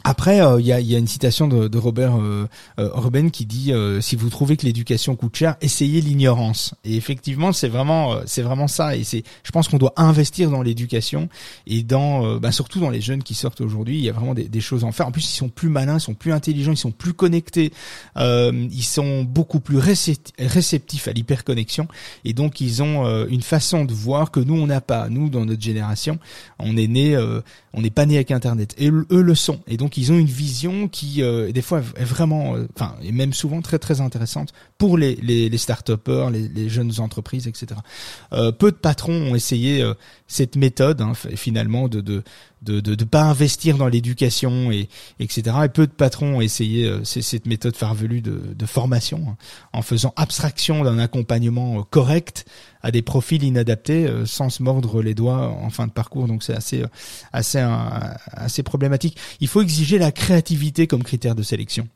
après, 0.05 0.41
euh, 0.41 0.61
il 0.61 0.67
y, 0.67 0.73
a, 0.73 0.81
y, 0.81 0.95
a, 0.95 0.99
une 0.99 1.07
citation 1.07 1.49
de, 1.49 1.69
de 1.69 1.79
Robert 1.79 2.19
euh, 2.19 2.49
euh 2.79 3.31
qui 3.31 3.47
dit 3.47 3.73
si 4.01 4.17
vous 4.17 4.31
trouvez 4.31 4.57
que 4.57 4.65
l'éducation 4.65 5.17
coûte 5.17 5.37
cher, 5.37 5.57
essayez 5.61 6.01
l'ignorance. 6.01 6.75
Et 6.85 6.97
effectivement, 6.97 7.53
c'est 7.53 7.69
vraiment, 7.69 8.17
c'est 8.25 8.43
vraiment 8.43 8.69
ça. 8.69 8.97
Et 8.97 9.05
c'est, 9.05 9.23
je 9.43 9.51
pense 9.51 9.69
qu'on 9.69 9.77
doit 9.77 9.93
investir 9.97 10.51
dans 10.51 10.63
l'éducation 10.63 11.29
et 11.67 11.83
dans, 11.83 12.39
bah, 12.39 12.53
surtout 12.53 12.81
dans 12.81 12.91
les 12.91 13.01
jeunes 13.01 13.23
qui 13.23 13.35
sortent 13.35 13.61
aujourd'hui. 13.61 13.99
Il 13.99 14.05
y 14.05 14.09
a 14.09 14.13
vraiment 14.13 14.35
des, 14.35 14.49
des, 14.49 14.61
choses 14.61 14.85
à 14.85 14.87
en 14.87 14.93
faire. 14.93 15.07
En 15.07 15.11
plus, 15.11 15.25
ils 15.31 15.37
sont 15.37 15.49
plus 15.49 15.69
malins, 15.69 15.99
ils 15.99 16.01
sont 16.01 16.15
plus 16.15 16.33
intelligents, 16.33 16.73
ils 16.73 16.79
sont 16.79 16.93
plus 16.93 17.13
connectés, 17.13 17.73
ils 18.17 18.85
sont 18.85 19.25
beaucoup 19.25 19.61
plus 19.61 19.79
réceptifs 19.79 21.09
à 21.09 21.13
l'hyperconnexion. 21.13 21.89
Et 22.25 22.33
donc, 22.33 22.61
ils 22.61 22.83
ont 22.83 23.27
une 23.27 23.43
façon 23.43 23.85
de 23.85 23.93
voir 23.93 24.31
que 24.31 24.41
nous 24.41 24.55
on 24.55 24.67
n'a 24.67 24.81
pas. 24.81 25.09
Nous, 25.09 25.29
dans 25.29 25.45
notre 25.45 25.63
génération, 25.63 26.19
on 26.59 26.77
est 26.77 26.89
né, 26.89 27.17
on 27.73 27.83
n'est 27.83 27.91
pas 27.91 28.07
né 28.07 28.17
avec 28.17 28.31
Internet. 28.31 28.75
Et 28.79 28.91
eux 28.91 29.23
le 29.23 29.35
sont. 29.35 29.61
Et 29.67 29.77
donc 29.77 29.97
ils 29.97 30.13
ont 30.13 30.19
une 30.19 30.27
vision 30.27 30.89
qui 30.89 31.23
euh, 31.23 31.53
des 31.53 31.63
fois 31.63 31.81
est 31.97 32.05
vraiment, 32.05 32.57
euh, 32.57 32.67
enfin 32.75 32.95
et 33.03 33.13
même 33.13 33.33
souvent 33.33 33.61
très 33.63 33.79
très 33.79 34.01
intéressante 34.01 34.53
pour 34.79 34.97
les 34.97 35.17
les, 35.17 35.49
les 35.49 35.59
start-upers, 35.59 36.31
les, 36.31 36.49
les, 36.49 36.69
jeunes 36.69 36.93
entreprises, 36.99 37.47
etc. 37.47 37.81
Euh, 38.33 38.53
peu 38.53 38.71
de 38.71 38.77
patrons 38.77 39.31
ont 39.31 39.35
essayé 39.35 39.83
euh, 39.83 39.95
cette 40.27 40.57
méthode 40.57 41.01
hein, 41.01 41.13
finalement 41.15 41.89
de 41.89 42.01
de 42.01 42.23
de 42.63 42.81
de, 42.81 42.95
de 42.95 43.05
pas 43.05 43.23
investir 43.23 43.77
dans 43.79 43.89
l'éducation 43.89 44.71
et 44.71 44.89
etc. 45.21 45.57
Et 45.65 45.69
peu 45.69 45.87
de 45.87 45.93
patrons 45.93 46.37
ont 46.37 46.41
essayé 46.41 46.93
cette 47.05 47.47
méthode 47.47 47.77
farvelue 47.77 48.21
de, 48.21 48.55
de 48.55 48.67
formation 48.67 49.25
hein, 49.29 49.37
en 49.73 49.83
faisant 49.83 50.13
abstraction 50.17 50.85
d'un 50.85 50.99
accompagnement 50.99 51.83
correct 51.85 52.47
à 52.83 52.91
des 52.91 53.03
profils 53.03 53.43
inadaptés 53.43 54.09
sans 54.25 54.51
se 54.51 54.63
mordre 54.63 55.03
les 55.03 55.15
doigts 55.15 55.49
en 55.49 55.71
fin 55.71 55.87
de 55.87 55.93
parcours. 55.93 56.29
Donc 56.29 56.43
c'est 56.43 56.55
assez 56.55 56.85
assez 57.33 57.59
assez 58.33 58.63
problématique. 58.63 59.19
Il 59.41 59.49
faut 59.49 59.63
exiger 59.63 59.99
la 59.99 60.13
créativité 60.13 60.87
comme 60.87 61.03
critère 61.03 61.35
de 61.35 61.43
sélection. 61.43 61.89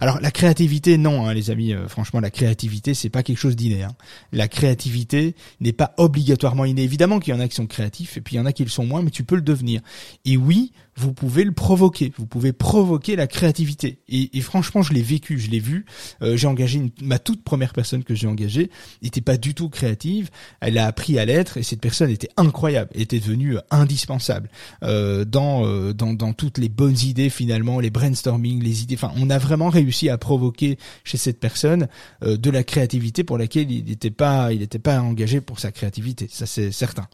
Alors 0.00 0.20
la 0.20 0.30
créativité, 0.30 0.98
non, 0.98 1.26
hein, 1.26 1.34
les 1.34 1.50
amis. 1.50 1.72
Euh, 1.72 1.88
franchement, 1.88 2.20
la 2.20 2.30
créativité, 2.30 2.94
c'est 2.94 3.10
pas 3.10 3.22
quelque 3.22 3.38
chose 3.38 3.56
d'inné. 3.56 3.82
Hein. 3.82 3.94
La 4.32 4.48
créativité 4.48 5.34
n'est 5.60 5.72
pas 5.72 5.94
obligatoirement 5.96 6.64
innée. 6.64 6.82
Évidemment 6.82 7.20
qu'il 7.20 7.34
y 7.34 7.36
en 7.36 7.40
a 7.40 7.48
qui 7.48 7.54
sont 7.54 7.66
créatifs 7.66 8.16
et 8.16 8.20
puis 8.20 8.36
il 8.36 8.38
y 8.38 8.40
en 8.40 8.46
a 8.46 8.52
qui 8.52 8.64
le 8.64 8.70
sont 8.70 8.86
moins, 8.86 9.02
mais 9.02 9.10
tu 9.10 9.24
peux 9.24 9.36
le 9.36 9.42
devenir. 9.42 9.80
Et 10.24 10.36
oui, 10.36 10.72
vous 10.96 11.12
pouvez 11.12 11.44
le 11.44 11.52
provoquer. 11.52 12.12
Vous 12.16 12.26
pouvez 12.26 12.52
provoquer 12.52 13.16
la 13.16 13.26
créativité. 13.26 14.00
Et, 14.08 14.36
et 14.36 14.40
franchement, 14.40 14.82
je 14.82 14.92
l'ai 14.92 15.02
vécu, 15.02 15.38
je 15.38 15.50
l'ai 15.50 15.60
vu. 15.60 15.86
Euh, 16.22 16.36
j'ai 16.36 16.46
engagé 16.46 16.82
ma 17.02 17.18
toute 17.18 17.42
première 17.42 17.72
personne 17.72 18.04
que 18.04 18.14
j'ai 18.14 18.26
engagée 18.26 18.70
n'était 19.02 19.20
pas 19.20 19.36
du 19.36 19.54
tout 19.54 19.68
créative. 19.68 20.30
Elle 20.60 20.78
a 20.78 20.86
appris 20.86 21.18
à 21.18 21.24
l'être 21.24 21.56
et 21.56 21.62
cette 21.62 21.80
personne 21.80 22.10
était 22.10 22.30
incroyable, 22.36 22.90
était 22.94 23.18
devenue 23.18 23.56
indispensable 23.70 24.50
euh, 24.82 25.24
dans, 25.24 25.64
euh, 25.66 25.92
dans 25.92 26.14
dans 26.14 26.32
toutes 26.32 26.58
les 26.58 26.68
bonnes 26.68 26.98
idées 26.98 27.30
finalement, 27.30 27.80
les 27.80 27.90
brainstorming, 27.90 28.62
les 28.62 28.82
idées. 28.82 28.94
Enfin, 28.94 29.12
on 29.16 29.30
a 29.30 29.38
vraiment 29.38 29.68
réussi 29.68 30.08
à 30.08 30.18
provoquer 30.18 30.78
chez 31.04 31.18
cette 31.18 31.40
personne 31.40 31.88
euh, 32.22 32.36
de 32.36 32.50
la 32.50 32.62
créativité 32.62 33.24
pour 33.24 33.38
laquelle 33.38 33.70
il 33.70 33.84
n'était 33.84 34.10
pas 34.10 34.52
il 34.52 34.60
n'était 34.60 34.78
pas 34.78 35.00
engagé 35.00 35.40
pour 35.40 35.58
sa 35.58 35.72
créativité. 35.72 36.28
Ça 36.30 36.46
c'est 36.46 36.72
certain. 36.72 37.08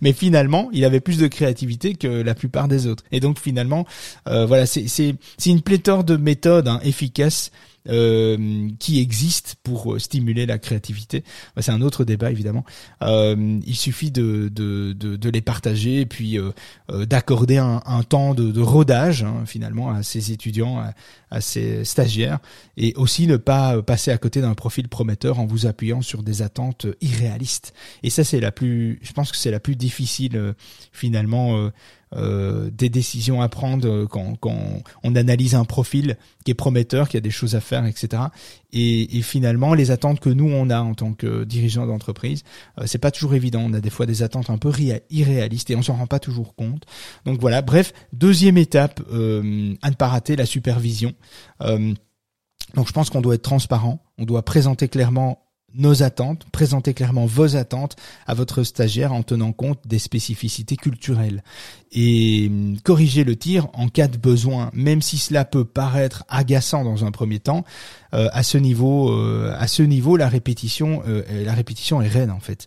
Mais, 0.00 0.12
finalement, 0.12 0.68
il 0.72 0.84
avait 0.84 1.00
plus 1.00 1.18
de 1.18 1.26
créativité 1.26 1.94
que 1.94 2.08
la 2.08 2.34
plupart 2.34 2.68
des 2.68 2.86
autres. 2.86 3.04
Et 3.12 3.20
donc 3.20 3.38
finalement, 3.38 3.86
euh, 4.28 4.46
voilà, 4.46 4.66
c'est 4.66 5.16
une 5.46 5.62
pléthore 5.62 6.04
de 6.04 6.16
méthodes 6.16 6.68
hein, 6.68 6.80
efficaces 6.84 7.50
euh, 7.88 8.68
qui 8.78 9.00
existent 9.00 9.52
pour 9.62 9.94
euh, 9.94 9.98
stimuler 9.98 10.46
la 10.46 10.58
créativité. 10.58 11.24
C'est 11.58 11.72
un 11.72 11.80
autre 11.80 12.04
débat 12.04 12.30
évidemment. 12.30 12.64
Euh, 13.02 13.58
il 13.66 13.76
suffit 13.76 14.10
de, 14.10 14.48
de, 14.52 14.92
de, 14.92 15.16
de, 15.16 15.30
les 15.30 15.40
partager 15.40 16.00
et 16.00 16.06
puis 16.06 16.38
euh, 16.38 16.52
d'accorder 17.06 17.58
un, 17.58 17.82
un, 17.86 18.02
temps 18.02 18.34
de, 18.34 18.50
de 18.50 18.60
rodage 18.60 19.22
hein, 19.24 19.44
finalement 19.46 19.90
à 19.90 20.02
ces 20.02 20.32
étudiants, 20.32 20.78
à, 20.78 20.92
à, 21.30 21.40
ces 21.40 21.84
stagiaires, 21.84 22.38
et 22.76 22.94
aussi 22.96 23.26
ne 23.26 23.36
pas 23.36 23.82
passer 23.82 24.10
à 24.10 24.18
côté 24.18 24.40
d'un 24.40 24.54
profil 24.54 24.88
prometteur 24.88 25.38
en 25.38 25.46
vous 25.46 25.66
appuyant 25.66 26.02
sur 26.02 26.22
des 26.22 26.42
attentes 26.42 26.86
irréalistes. 27.00 27.74
Et 28.02 28.10
ça 28.10 28.24
c'est 28.24 28.40
la 28.40 28.52
plus, 28.52 28.98
je 29.02 29.12
pense 29.12 29.30
que 29.30 29.36
c'est 29.36 29.50
la 29.50 29.60
plus 29.60 29.76
difficile 29.76 30.54
finalement 30.92 31.70
euh, 32.14 32.70
des 32.70 32.88
décisions 32.88 33.42
à 33.42 33.48
prendre 33.48 33.86
euh, 33.86 34.06
quand, 34.06 34.36
quand, 34.40 34.56
on 35.02 35.14
analyse 35.14 35.54
un 35.54 35.64
profil 35.64 36.16
qui 36.44 36.50
est 36.50 36.54
prometteur, 36.54 37.08
qui 37.08 37.16
a 37.18 37.20
des 37.20 37.30
choses 37.30 37.54
à 37.54 37.60
faire, 37.60 37.84
etc. 37.84 38.22
Et, 38.72 39.18
et 39.18 39.22
finalement, 39.22 39.74
les 39.74 39.90
attentes 39.90 40.18
que 40.20 40.30
nous 40.30 40.48
on 40.48 40.70
a 40.70 40.80
en 40.80 40.94
tant 40.94 41.12
que 41.12 41.44
dirigeant 41.44 41.86
d'entreprise, 41.86 42.44
euh, 42.80 42.84
c'est 42.86 42.98
pas 42.98 43.10
toujours 43.10 43.34
évident. 43.34 43.60
On 43.64 43.74
a 43.74 43.80
des 43.80 43.90
fois 43.90 44.06
des 44.06 44.22
attentes 44.22 44.48
un 44.48 44.56
peu 44.58 44.72
irréalistes 45.10 45.70
et 45.70 45.76
on 45.76 45.82
s'en 45.82 45.96
rend 45.96 46.06
pas 46.06 46.18
toujours 46.18 46.54
compte. 46.54 46.84
Donc 47.26 47.40
voilà. 47.40 47.60
Bref, 47.60 47.92
deuxième 48.12 48.56
étape 48.56 49.02
euh, 49.12 49.74
à 49.82 49.90
ne 49.90 49.94
pas 49.94 50.08
rater 50.08 50.34
la 50.36 50.46
supervision. 50.46 51.12
donc 51.60 52.86
je 52.86 52.92
pense 52.92 53.10
qu'on 53.10 53.20
doit 53.20 53.34
être 53.34 53.42
transparent, 53.42 54.02
on 54.16 54.24
doit 54.24 54.44
présenter 54.44 54.88
clairement 54.88 55.48
nos 55.74 56.02
attentes, 56.02 56.46
présenter 56.50 56.94
clairement 56.94 57.26
vos 57.26 57.56
attentes 57.56 57.96
à 58.26 58.34
votre 58.34 58.62
stagiaire 58.62 59.12
en 59.12 59.22
tenant 59.22 59.52
compte 59.52 59.86
des 59.86 59.98
spécificités 59.98 60.76
culturelles 60.76 61.42
et 61.92 62.48
hum, 62.48 62.76
corriger 62.82 63.24
le 63.24 63.36
tir 63.36 63.68
en 63.72 63.88
cas 63.88 64.08
de 64.08 64.16
besoin, 64.16 64.70
même 64.72 65.02
si 65.02 65.18
cela 65.18 65.44
peut 65.44 65.64
paraître 65.64 66.24
agaçant 66.28 66.84
dans 66.84 67.04
un 67.04 67.10
premier 67.10 67.38
temps. 67.38 67.64
Euh, 68.14 68.28
à 68.32 68.42
ce 68.42 68.56
niveau, 68.56 69.10
euh, 69.12 69.54
à 69.58 69.66
ce 69.66 69.82
niveau, 69.82 70.16
la 70.16 70.28
répétition, 70.28 71.02
euh, 71.06 71.22
la 71.44 71.52
répétition 71.52 72.00
est 72.00 72.08
reine 72.08 72.30
en 72.30 72.40
fait. 72.40 72.66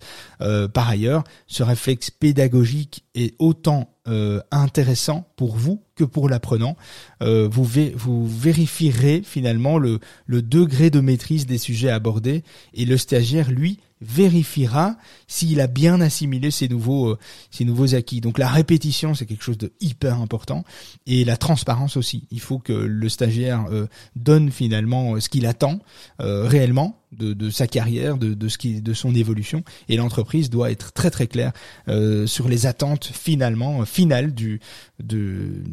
par 0.73 0.89
ailleurs, 0.89 1.23
ce 1.47 1.63
réflexe 1.63 2.09
pédagogique 2.09 3.03
est 3.15 3.35
autant 3.39 3.89
intéressant 4.51 5.27
pour 5.35 5.55
vous 5.55 5.83
que 5.95 6.03
pour 6.03 6.29
l'apprenant. 6.29 6.75
vous, 7.19 8.27
vérifierez 8.27 9.21
finalement 9.23 9.77
le, 9.77 9.99
le 10.25 10.41
degré 10.41 10.89
de 10.89 10.99
maîtrise 10.99 11.45
des 11.45 11.59
sujets 11.59 11.91
abordés 11.91 12.43
et 12.73 12.85
le 12.85 12.97
stagiaire, 12.97 13.51
lui, 13.51 13.79
vérifiera 14.01 14.97
s'il 15.27 15.61
a 15.61 15.67
bien 15.67 16.01
assimilé 16.01 16.51
ces 16.51 16.67
nouveaux 16.67 17.17
ces 17.51 17.65
nouveaux 17.65 17.95
acquis. 17.95 18.21
Donc 18.21 18.37
la 18.37 18.49
répétition 18.49 19.13
c'est 19.13 19.25
quelque 19.25 19.43
chose 19.43 19.57
de 19.57 19.71
hyper 19.79 20.19
important 20.19 20.63
et 21.07 21.23
la 21.23 21.37
transparence 21.37 21.97
aussi. 21.97 22.27
Il 22.31 22.39
faut 22.39 22.59
que 22.59 22.73
le 22.73 23.09
stagiaire 23.09 23.65
donne 24.15 24.51
finalement 24.51 25.19
ce 25.19 25.29
qu'il 25.29 25.45
attend 25.45 25.79
réellement 26.19 27.00
de, 27.11 27.33
de, 27.33 27.49
sa 27.49 27.67
carrière, 27.67 28.17
de, 28.17 28.33
de 28.33 28.47
ce 28.47 28.57
qui, 28.57 28.81
de 28.81 28.93
son 28.93 29.13
évolution, 29.15 29.63
et 29.89 29.97
l'entreprise 29.97 30.49
doit 30.49 30.71
être 30.71 30.93
très 30.93 31.11
très 31.11 31.27
claire 31.27 31.51
euh, 31.87 32.27
sur 32.27 32.47
les 32.47 32.65
attentes 32.65 33.09
finalement 33.13 33.85
finales 33.85 34.33
du 34.33 34.59
de, 35.03 35.63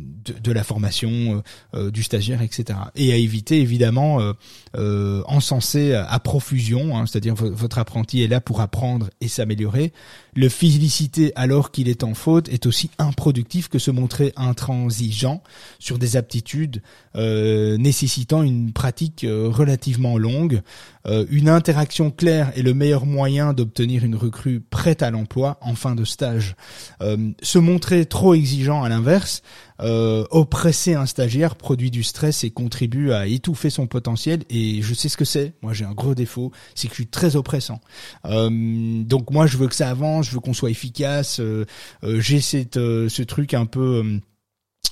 de, 0.43 0.53
la 0.53 0.65
formation 0.65 1.11
euh, 1.11 1.43
euh, 1.75 1.91
du 1.91 2.03
stagiaire, 2.03 2.43
etc. 2.43 2.79
Et 2.95 3.13
à 3.13 3.17
éviter 3.17 3.61
évidemment 3.61 4.21
euh, 4.21 4.33
euh 4.77 5.23
encenser 5.27 5.95
à 5.95 6.19
profusion, 6.19 6.97
hein, 6.97 7.07
c'est-à-dire 7.07 7.35
votre 7.35 7.79
apprenti 7.79 8.23
est 8.23 8.29
là 8.29 8.41
pour 8.41 8.61
apprendre 8.61 9.11
et 9.21 9.29
s'améliorer. 9.29 9.93
Le 10.39 10.49
féliciter 10.49 11.33
alors 11.35 11.73
qu'il 11.73 11.89
est 11.89 12.05
en 12.05 12.15
faute 12.15 12.49
est 12.49 12.67
aussi 12.67 12.91
improductif 12.99 13.67
que 13.67 13.81
se 13.81 13.91
montrer 13.91 14.33
intransigeant 14.37 15.43
sur 15.81 15.99
des 15.99 16.17
aptitudes 16.17 16.81
nécessitant 17.17 18.45
une 18.45 18.73
pratique 18.73 19.27
relativement 19.29 20.17
longue. 20.17 20.63
une 21.05 21.49
interaction 21.49 22.13
claire 22.13 22.53
est 22.57 22.63
le 22.63 22.73
meilleur 22.73 23.05
moyen 23.05 23.53
d'obtenir 23.53 24.05
une 24.05 24.15
recrue 24.15 24.61
prête 24.61 25.03
à 25.03 25.11
l'emploi 25.11 25.59
en 25.61 25.75
fin 25.75 25.97
de 25.97 26.05
stage. 26.05 26.55
se 27.43 27.59
montrer 27.59 28.07
trop 28.07 28.35
exigeant 28.35 28.85
à 28.85 28.89
l'inverse 28.89 29.43
euh, 29.81 30.25
oppresser 30.31 30.95
un 30.95 31.07
stagiaire 31.07 31.57
produit 31.57 31.91
du 31.91 32.03
stress 32.03 32.45
et 32.45 32.51
contribue 32.51 33.13
à 33.13 33.27
étouffer 33.27 33.71
son 33.71 33.87
potentiel. 33.87 34.43
Et 34.51 34.83
je 34.83 34.95
sais 34.95 35.09
ce 35.09 35.17
que 35.17 35.25
c'est. 35.25 35.55
Moi, 35.63 35.73
j'ai 35.73 35.85
un 35.85 35.93
gros 35.93 36.15
défaut, 36.15 36.53
c'est 36.75 36.89
que 36.89 36.93
je 36.93 37.03
suis 37.03 37.07
très 37.07 37.37
oppressant. 37.37 37.81
Euh, 38.25 39.03
donc 39.05 39.31
moi, 39.31 39.47
je 39.47 39.57
veux 39.57 39.69
que 39.69 39.75
ça 39.75 39.89
avance, 39.89 40.27
je 40.27 40.33
veux 40.33 40.41
qu'on 40.41 40.55
soit 40.55 40.71
efficace. 40.71 41.41
Euh, 41.41 41.65
j'ai 42.03 42.41
cette 42.41 42.75
ce 42.75 43.23
truc 43.23 43.55
un 43.55 43.67
peu 43.67 44.21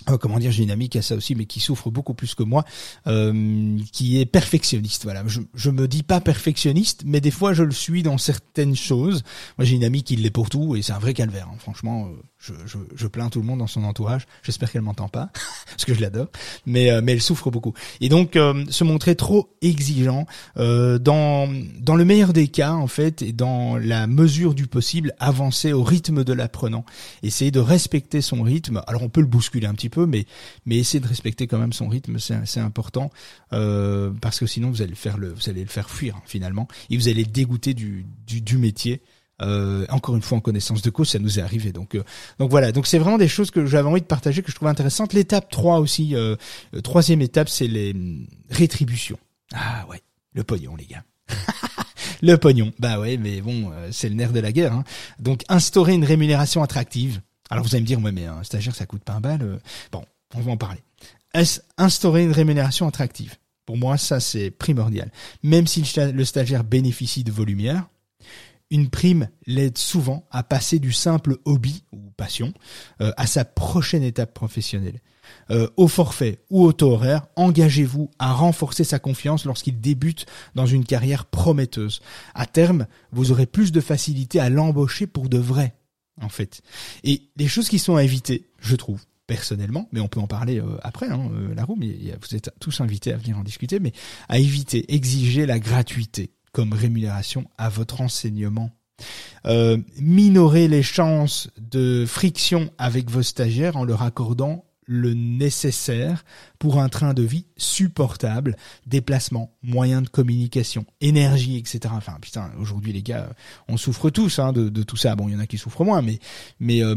Oh, 0.08 0.18
comment 0.18 0.38
dire, 0.38 0.52
j'ai 0.52 0.62
une 0.62 0.70
amie 0.70 0.88
qui 0.88 0.98
a 0.98 1.02
ça 1.02 1.16
aussi, 1.16 1.34
mais 1.34 1.46
qui 1.46 1.58
souffre 1.58 1.90
beaucoup 1.90 2.14
plus 2.14 2.36
que 2.36 2.44
moi, 2.44 2.64
euh, 3.08 3.76
qui 3.92 4.20
est 4.20 4.26
perfectionniste. 4.26 5.02
Voilà, 5.02 5.24
je, 5.26 5.40
je 5.54 5.70
me 5.70 5.88
dis 5.88 6.04
pas 6.04 6.20
perfectionniste, 6.20 7.02
mais 7.04 7.20
des 7.20 7.32
fois 7.32 7.54
je 7.54 7.64
le 7.64 7.72
suis 7.72 8.04
dans 8.04 8.16
certaines 8.16 8.76
choses. 8.76 9.24
Moi, 9.58 9.64
j'ai 9.64 9.74
une 9.74 9.82
amie 9.84 10.04
qui 10.04 10.14
l'est 10.14 10.30
pour 10.30 10.48
tout, 10.48 10.76
et 10.76 10.82
c'est 10.82 10.92
un 10.92 11.00
vrai 11.00 11.12
calvaire. 11.12 11.48
Hein. 11.52 11.56
Franchement, 11.58 12.06
euh, 12.06 12.22
je, 12.46 12.54
je, 12.66 12.78
je, 12.94 13.06
plains 13.06 13.28
tout 13.28 13.40
le 13.40 13.46
monde 13.46 13.58
dans 13.58 13.66
son 13.66 13.84
entourage. 13.84 14.26
J'espère 14.42 14.70
qu'elle 14.70 14.82
m'entend 14.82 15.08
pas, 15.08 15.30
parce 15.70 15.84
que 15.84 15.94
je 15.94 16.00
l'adore, 16.00 16.28
mais 16.64 16.90
euh, 16.90 17.00
mais 17.02 17.12
elle 17.12 17.22
souffre 17.22 17.50
beaucoup. 17.50 17.74
Et 18.00 18.08
donc, 18.08 18.36
euh, 18.36 18.64
se 18.70 18.84
montrer 18.84 19.16
trop 19.16 19.50
exigeant, 19.62 20.26
dans 20.56 21.48
dans 21.80 21.96
le 21.96 22.04
meilleur 22.04 22.32
des 22.32 22.48
cas, 22.48 22.72
en 22.72 22.86
fait, 22.86 23.22
et 23.22 23.32
dans 23.32 23.76
la 23.76 24.06
mesure 24.06 24.54
du 24.54 24.66
possible, 24.66 25.14
avancer 25.18 25.72
au 25.72 25.82
rythme 25.82 26.24
de 26.24 26.32
l'apprenant, 26.32 26.84
essayer 27.22 27.50
de 27.50 27.60
respecter 27.60 28.20
son 28.20 28.42
rythme. 28.42 28.82
Alors, 28.86 29.02
on 29.02 29.08
peut 29.08 29.20
le 29.20 29.26
bousculer 29.26 29.66
un 29.66 29.74
petit 29.74 29.88
peu, 29.88 30.06
mais 30.06 30.26
mais 30.64 30.76
essayez 30.76 31.00
de 31.00 31.08
respecter 31.08 31.46
quand 31.46 31.58
même 31.58 31.72
son 31.72 31.88
rythme, 31.88 32.18
c'est 32.18 32.60
important 32.60 33.10
euh, 33.52 34.10
parce 34.20 34.38
que 34.38 34.46
sinon 34.46 34.70
vous 34.70 34.82
allez 34.82 34.90
le 34.90 34.96
faire 34.96 35.18
le 35.18 35.32
vous 35.32 35.48
allez 35.48 35.62
le 35.62 35.68
faire 35.68 35.90
fuir 35.90 36.20
finalement 36.26 36.68
et 36.90 36.96
vous 36.96 37.08
allez 37.08 37.24
dégoûter 37.24 37.74
du 37.74 38.06
du, 38.26 38.40
du 38.40 38.58
métier. 38.58 39.02
Euh, 39.42 39.84
encore 39.90 40.16
une 40.16 40.22
fois 40.22 40.38
en 40.38 40.40
connaissance 40.40 40.82
de 40.82 40.90
cause, 40.90 41.10
ça 41.10 41.18
nous 41.18 41.38
est 41.38 41.42
arrivé. 41.42 41.72
Donc, 41.72 41.94
euh, 41.94 42.04
donc 42.38 42.50
voilà. 42.50 42.72
Donc 42.72 42.86
c'est 42.86 42.98
vraiment 42.98 43.18
des 43.18 43.28
choses 43.28 43.50
que 43.50 43.66
j'avais 43.66 43.88
envie 43.88 44.00
de 44.00 44.06
partager, 44.06 44.42
que 44.42 44.50
je 44.50 44.56
trouve 44.56 44.68
intéressantes. 44.68 45.12
L'étape 45.12 45.50
3 45.50 45.78
aussi, 45.78 46.14
euh, 46.14 46.36
troisième 46.82 47.20
étape, 47.22 47.48
c'est 47.48 47.68
les 47.68 47.92
hum, 47.92 48.26
rétributions. 48.50 49.18
Ah 49.54 49.86
ouais, 49.88 50.02
le 50.32 50.44
pognon, 50.44 50.76
les 50.76 50.86
gars. 50.86 51.04
le 52.22 52.36
pognon. 52.36 52.72
Bah 52.78 52.98
ouais, 52.98 53.16
mais 53.16 53.40
bon, 53.40 53.70
c'est 53.90 54.08
le 54.08 54.14
nerf 54.14 54.32
de 54.32 54.40
la 54.40 54.52
guerre. 54.52 54.72
Hein. 54.72 54.84
Donc 55.18 55.42
instaurer 55.48 55.94
une 55.94 56.04
rémunération 56.04 56.62
attractive. 56.62 57.20
Alors 57.50 57.64
vous 57.64 57.74
allez 57.74 57.82
me 57.82 57.86
dire, 57.86 58.00
ouais, 58.00 58.12
mais 58.12 58.26
un 58.26 58.42
stagiaire, 58.42 58.74
ça 58.74 58.86
coûte 58.86 59.02
pas 59.02 59.14
un 59.14 59.20
bal. 59.20 59.42
Euh. 59.42 59.58
Bon, 59.92 60.04
on 60.34 60.40
va 60.40 60.52
en 60.52 60.56
parler. 60.56 60.80
Instaurer 61.76 62.24
une 62.24 62.32
rémunération 62.32 62.88
attractive? 62.88 63.36
Pour 63.66 63.76
moi, 63.76 63.98
ça 63.98 64.20
c'est 64.20 64.50
primordial. 64.50 65.10
Même 65.42 65.66
si 65.66 65.84
le 65.96 66.24
stagiaire 66.24 66.64
bénéficie 66.64 67.24
de 67.24 67.32
vos 67.32 67.44
lumières, 67.44 67.86
une 68.70 68.88
prime 68.88 69.28
l'aide 69.46 69.78
souvent 69.78 70.26
à 70.30 70.42
passer 70.42 70.78
du 70.78 70.92
simple 70.92 71.36
hobby 71.44 71.84
ou 71.92 72.10
passion 72.16 72.52
euh, 73.00 73.12
à 73.16 73.26
sa 73.26 73.44
prochaine 73.44 74.02
étape 74.02 74.34
professionnelle. 74.34 75.00
Euh, 75.50 75.68
au 75.76 75.88
forfait 75.88 76.40
ou 76.50 76.62
au 76.62 76.72
taux 76.72 76.92
horaire, 76.92 77.26
engagez-vous 77.34 78.10
à 78.18 78.32
renforcer 78.32 78.84
sa 78.84 78.98
confiance 78.98 79.44
lorsqu'il 79.44 79.80
débute 79.80 80.26
dans 80.54 80.66
une 80.66 80.84
carrière 80.84 81.24
prometteuse. 81.24 82.00
À 82.34 82.46
terme, 82.46 82.86
vous 83.12 83.32
aurez 83.32 83.46
plus 83.46 83.72
de 83.72 83.80
facilité 83.80 84.38
à 84.38 84.50
l'embaucher 84.50 85.06
pour 85.06 85.28
de 85.28 85.38
vrai 85.38 85.74
en 86.20 86.28
fait. 86.28 86.62
Et 87.04 87.28
les 87.36 87.48
choses 87.48 87.68
qui 87.68 87.78
sont 87.78 87.96
à 87.96 88.02
éviter, 88.04 88.46
je 88.60 88.76
trouve, 88.76 89.04
personnellement, 89.26 89.88
mais 89.92 90.00
on 90.00 90.08
peut 90.08 90.20
en 90.20 90.26
parler 90.26 90.60
euh, 90.60 90.78
après, 90.82 91.08
hein, 91.08 91.30
euh, 91.32 91.54
la 91.54 91.64
vous 91.64 92.36
êtes 92.36 92.50
tous 92.60 92.80
invités 92.80 93.12
à 93.12 93.16
venir 93.16 93.38
en 93.38 93.42
discuter, 93.42 93.80
mais 93.80 93.92
à 94.28 94.38
éviter, 94.38 94.94
exiger 94.94 95.46
la 95.46 95.58
gratuité 95.58 96.30
comme 96.56 96.72
rémunération 96.72 97.44
à 97.58 97.68
votre 97.68 98.00
enseignement. 98.00 98.70
Euh, 99.44 99.76
minorer 100.00 100.68
les 100.68 100.82
chances 100.82 101.50
de 101.60 102.06
friction 102.08 102.70
avec 102.78 103.10
vos 103.10 103.22
stagiaires 103.22 103.76
en 103.76 103.84
leur 103.84 104.00
accordant 104.00 104.64
le 104.86 105.12
nécessaire 105.12 106.24
pour 106.58 106.80
un 106.80 106.88
train 106.88 107.12
de 107.12 107.22
vie 107.22 107.44
supportable, 107.58 108.56
déplacement, 108.86 109.54
moyens 109.62 110.04
de 110.04 110.08
communication, 110.08 110.86
énergie, 111.02 111.58
etc. 111.58 111.92
Enfin, 111.94 112.16
putain, 112.22 112.50
aujourd'hui 112.58 112.94
les 112.94 113.02
gars, 113.02 113.28
on 113.68 113.76
souffre 113.76 114.08
tous 114.08 114.38
hein, 114.38 114.54
de, 114.54 114.82
tout 114.82 114.96
ça. 114.96 115.14
Bon, 115.14 115.28
il 115.28 115.34
y 115.34 115.36
en 115.36 115.40
a 115.40 115.46
qui 115.46 115.58
souffrent 115.58 115.84
moins, 115.84 116.00
mais 116.00 116.20
mais 116.58 116.82
euh, 116.82 116.96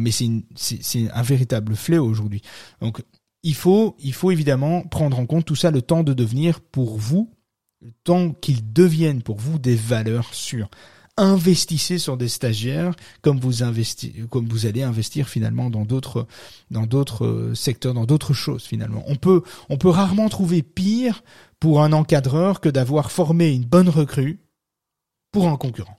c'est 0.56 1.12
un 1.12 1.22
véritable 1.22 1.76
fléau 1.76 2.06
aujourd'hui. 2.06 2.44
Donc 2.80 3.04
il 3.44 3.56
faut 3.56 3.98
il 4.00 4.14
faut 4.14 4.32
évidemment 4.32 4.84
prendre 4.84 5.20
en 5.20 5.26
compte 5.26 5.44
tout 5.44 5.58
ça, 5.58 5.70
le 5.70 5.82
temps 5.82 6.04
de 6.04 6.14
devenir 6.14 6.62
pour 6.62 6.98
vous, 6.98 7.30
temps 8.04 8.32
qu'ils 8.32 8.74
deviennent 8.74 9.22
pour 9.22 9.38
vous 9.38 9.60
des 9.60 9.76
valeurs 9.76 10.34
sûres 10.34 10.70
investissez 11.20 11.98
sur 11.98 12.18
des 12.18 12.30
stagiaires 12.30 12.96
comme 13.22 13.40
vous 13.40 13.62
comme 14.30 14.48
vous 14.48 14.66
allez 14.66 14.84
investir 14.84 15.28
finalement 15.28 15.70
dans 15.70 15.86
d'autres 15.86 16.28
dans 16.72 16.86
d'autres 16.86 17.26
euh, 17.26 17.56
secteurs, 17.56 17.94
dans 17.94 18.06
d'autres 18.06 18.34
choses 18.34 18.64
finalement. 18.64 19.04
On 19.08 19.16
peut 19.16 19.44
on 19.68 19.78
peut 19.78 19.90
rarement 19.90 20.30
trouver 20.30 20.64
pire 20.64 21.24
pour 21.60 21.84
un 21.84 21.92
encadreur 21.92 22.62
que 22.62 22.70
d'avoir 22.70 23.12
formé 23.12 23.50
une 23.50 23.66
bonne 23.66 23.90
recrue 23.90 24.40
pour 25.32 25.50
un 25.50 25.58
concurrent. 25.58 25.99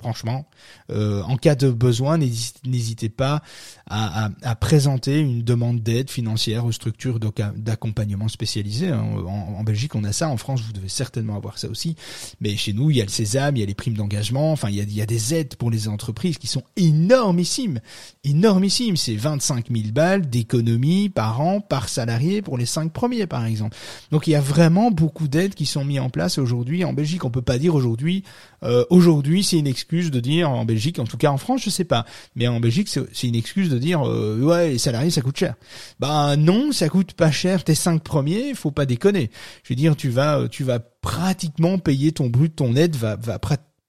Franchement, 0.00 0.46
euh, 0.92 1.22
en 1.24 1.36
cas 1.36 1.56
de 1.56 1.70
besoin, 1.70 2.18
n'hésitez 2.18 3.08
pas 3.08 3.42
à, 3.90 4.30
présenter 4.60 5.18
une 5.18 5.42
demande 5.42 5.82
d'aide 5.82 6.08
financière 6.08 6.66
aux 6.66 6.70
structures 6.70 7.18
d'accompagnement 7.18 8.28
spécialisées. 8.28 8.90
Hein. 8.90 9.02
En, 9.26 9.64
Belgique, 9.64 9.96
on 9.96 10.04
a 10.04 10.12
ça. 10.12 10.28
En 10.28 10.36
France, 10.36 10.60
vous 10.60 10.72
devez 10.72 10.88
certainement 10.88 11.34
avoir 11.34 11.58
ça 11.58 11.68
aussi. 11.68 11.96
Mais 12.40 12.56
chez 12.56 12.74
nous, 12.74 12.92
il 12.92 12.98
y 12.98 13.00
a 13.00 13.04
le 13.04 13.10
sésame, 13.10 13.56
il 13.56 13.60
y 13.60 13.62
a 13.64 13.66
les 13.66 13.74
primes 13.74 13.96
d'engagement. 13.96 14.52
Enfin, 14.52 14.68
il 14.70 14.76
y, 14.76 15.02
a, 15.02 15.06
des 15.06 15.34
aides 15.34 15.56
pour 15.56 15.68
les 15.68 15.88
entreprises 15.88 16.38
qui 16.38 16.46
sont 16.46 16.62
énormissimes, 16.76 17.80
énormissimes. 18.22 18.96
C'est 18.96 19.16
25 19.16 19.66
000 19.68 19.88
balles 19.92 20.30
d'économie 20.30 21.08
par 21.08 21.40
an, 21.40 21.60
par 21.60 21.88
salarié 21.88 22.40
pour 22.40 22.56
les 22.56 22.66
cinq 22.66 22.92
premiers, 22.92 23.26
par 23.26 23.44
exemple. 23.46 23.76
Donc, 24.12 24.28
il 24.28 24.30
y 24.30 24.36
a 24.36 24.40
vraiment 24.40 24.92
beaucoup 24.92 25.26
d'aides 25.26 25.56
qui 25.56 25.66
sont 25.66 25.84
mises 25.84 25.98
en 25.98 26.10
place 26.10 26.38
aujourd'hui 26.38 26.84
en 26.84 26.92
Belgique. 26.92 27.24
On 27.24 27.30
peut 27.30 27.42
pas 27.42 27.58
dire 27.58 27.74
aujourd'hui, 27.74 28.22
euh, 28.62 28.84
aujourd'hui, 28.90 29.42
c'est 29.42 29.58
une 29.58 29.66
excuse 29.66 29.87
de 29.88 30.20
dire 30.20 30.50
en 30.50 30.64
Belgique, 30.64 30.98
en 30.98 31.04
tout 31.04 31.16
cas 31.16 31.30
en 31.30 31.38
France, 31.38 31.62
je 31.64 31.70
sais 31.70 31.84
pas, 31.84 32.04
mais 32.36 32.46
en 32.46 32.60
Belgique, 32.60 32.88
c'est 32.88 33.26
une 33.26 33.34
excuse 33.34 33.70
de 33.70 33.78
dire 33.78 34.06
euh, 34.06 34.38
ouais, 34.40 34.70
les 34.70 34.78
salariés 34.78 35.10
ça 35.10 35.22
coûte 35.22 35.38
cher. 35.38 35.54
Bah 35.98 36.36
non, 36.36 36.72
ça 36.72 36.88
coûte 36.88 37.14
pas 37.14 37.30
cher. 37.30 37.64
Tes 37.64 37.74
cinq 37.74 38.02
premiers, 38.02 38.54
faut 38.54 38.70
pas 38.70 38.86
déconner. 38.86 39.30
Je 39.64 39.70
veux 39.70 39.76
dire, 39.76 39.96
tu 39.96 40.10
vas, 40.10 40.46
tu 40.48 40.62
vas 40.62 40.78
pratiquement 40.78 41.78
payer 41.78 42.12
ton 42.12 42.28
brut, 42.28 42.54
ton 42.54 42.76
aide 42.76 42.96
va, 42.96 43.16
va 43.16 43.38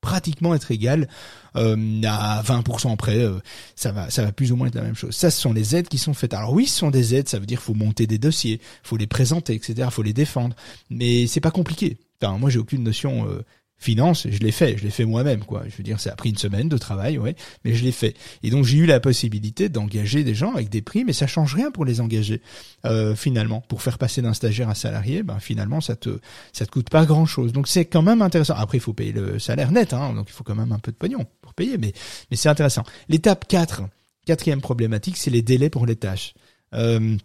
pratiquement 0.01 0.55
être 0.55 0.71
égal 0.71 1.09
euh, 1.55 2.01
à 2.05 2.41
20% 2.43 2.95
près, 2.95 3.19
euh, 3.19 3.39
ça 3.75 3.91
va, 3.91 4.09
ça 4.09 4.23
va 4.23 4.31
plus 4.31 4.51
ou 4.51 4.55
moins 4.55 4.67
être 4.67 4.75
la 4.75 4.83
même 4.83 4.95
chose. 4.95 5.13
Ça, 5.15 5.29
ce 5.29 5.41
sont 5.41 5.51
les 5.51 5.75
aides 5.75 5.89
qui 5.89 5.97
sont 5.97 6.13
faites. 6.13 6.33
Alors 6.33 6.53
oui, 6.53 6.65
ce 6.65 6.79
sont 6.79 6.91
des 6.91 7.15
aides, 7.15 7.27
ça 7.27 7.39
veut 7.39 7.45
dire 7.45 7.61
faut 7.61 7.73
monter 7.73 8.07
des 8.07 8.17
dossiers, 8.17 8.61
faut 8.83 8.95
les 8.95 9.07
présenter, 9.07 9.53
etc. 9.53 9.89
Faut 9.91 10.03
les 10.03 10.13
défendre, 10.13 10.55
mais 10.89 11.27
c'est 11.27 11.41
pas 11.41 11.51
compliqué. 11.51 11.97
Enfin, 12.21 12.37
moi, 12.37 12.49
j'ai 12.49 12.59
aucune 12.59 12.83
notion 12.83 13.27
euh, 13.29 13.43
finance, 13.79 14.27
je 14.29 14.39
l'ai 14.39 14.51
fait, 14.51 14.77
je 14.77 14.83
l'ai 14.83 14.89
fait 14.89 15.05
moi-même, 15.05 15.45
quoi. 15.45 15.63
Je 15.67 15.75
veux 15.77 15.83
dire, 15.83 15.99
ça 15.99 16.11
a 16.11 16.15
pris 16.15 16.29
une 16.29 16.37
semaine 16.37 16.67
de 16.67 16.77
travail, 16.77 17.17
ouais, 17.17 17.35
mais 17.63 17.73
je 17.73 17.83
l'ai 17.83 17.93
fait. 17.93 18.15
Et 18.43 18.49
donc 18.49 18.65
j'ai 18.65 18.77
eu 18.77 18.85
la 18.85 18.99
possibilité 18.99 19.69
d'engager 19.69 20.23
des 20.23 20.35
gens 20.35 20.53
avec 20.53 20.69
des 20.69 20.81
prix, 20.81 21.05
mais 21.05 21.13
ça 21.13 21.27
change 21.27 21.55
rien 21.55 21.71
pour 21.71 21.85
les 21.85 22.01
engager. 22.01 22.41
Euh, 22.85 23.15
finalement, 23.15 23.61
pour 23.61 23.81
faire 23.81 23.97
passer 23.97 24.21
d'un 24.21 24.33
stagiaire 24.33 24.69
à 24.69 24.75
salarié, 24.75 25.23
ben 25.23 25.39
finalement 25.39 25.79
ça 25.79 25.95
te 25.95 26.19
ça 26.51 26.65
te 26.65 26.71
coûte 26.71 26.89
pas 26.89 27.05
grand 27.05 27.25
chose. 27.25 27.53
Donc 27.53 27.67
c'est 27.67 27.85
quand 27.85 28.01
même 28.01 28.21
intéressant. 28.21 28.55
Après 28.55 28.77
il 28.77 28.81
faut 28.81 28.93
payer 28.93 29.13
le 29.13 29.39
salaire 29.39 29.71
net, 29.71 29.93
hein, 29.93 30.13
donc 30.13 30.27
il 30.29 30.33
faut 30.33 30.43
quand 30.43 30.55
même 30.55 30.73
un 30.73 30.79
peu 30.79 30.91
de 30.91 30.97
pognon 30.97 31.25
pour 31.41 31.53
payer, 31.53 31.77
mais 31.77 31.93
mais 32.29 32.37
c'est 32.37 32.49
intéressant. 32.49 32.83
L'étape 33.07 33.47
4, 33.47 33.83
quatrième 34.25 34.61
problématique, 34.61 35.15
c'est 35.17 35.31
les 35.31 35.41
délais 35.41 35.69
pour 35.69 35.85
les 35.85 35.95
tâches. 35.95 36.33
Euh, 36.73 37.15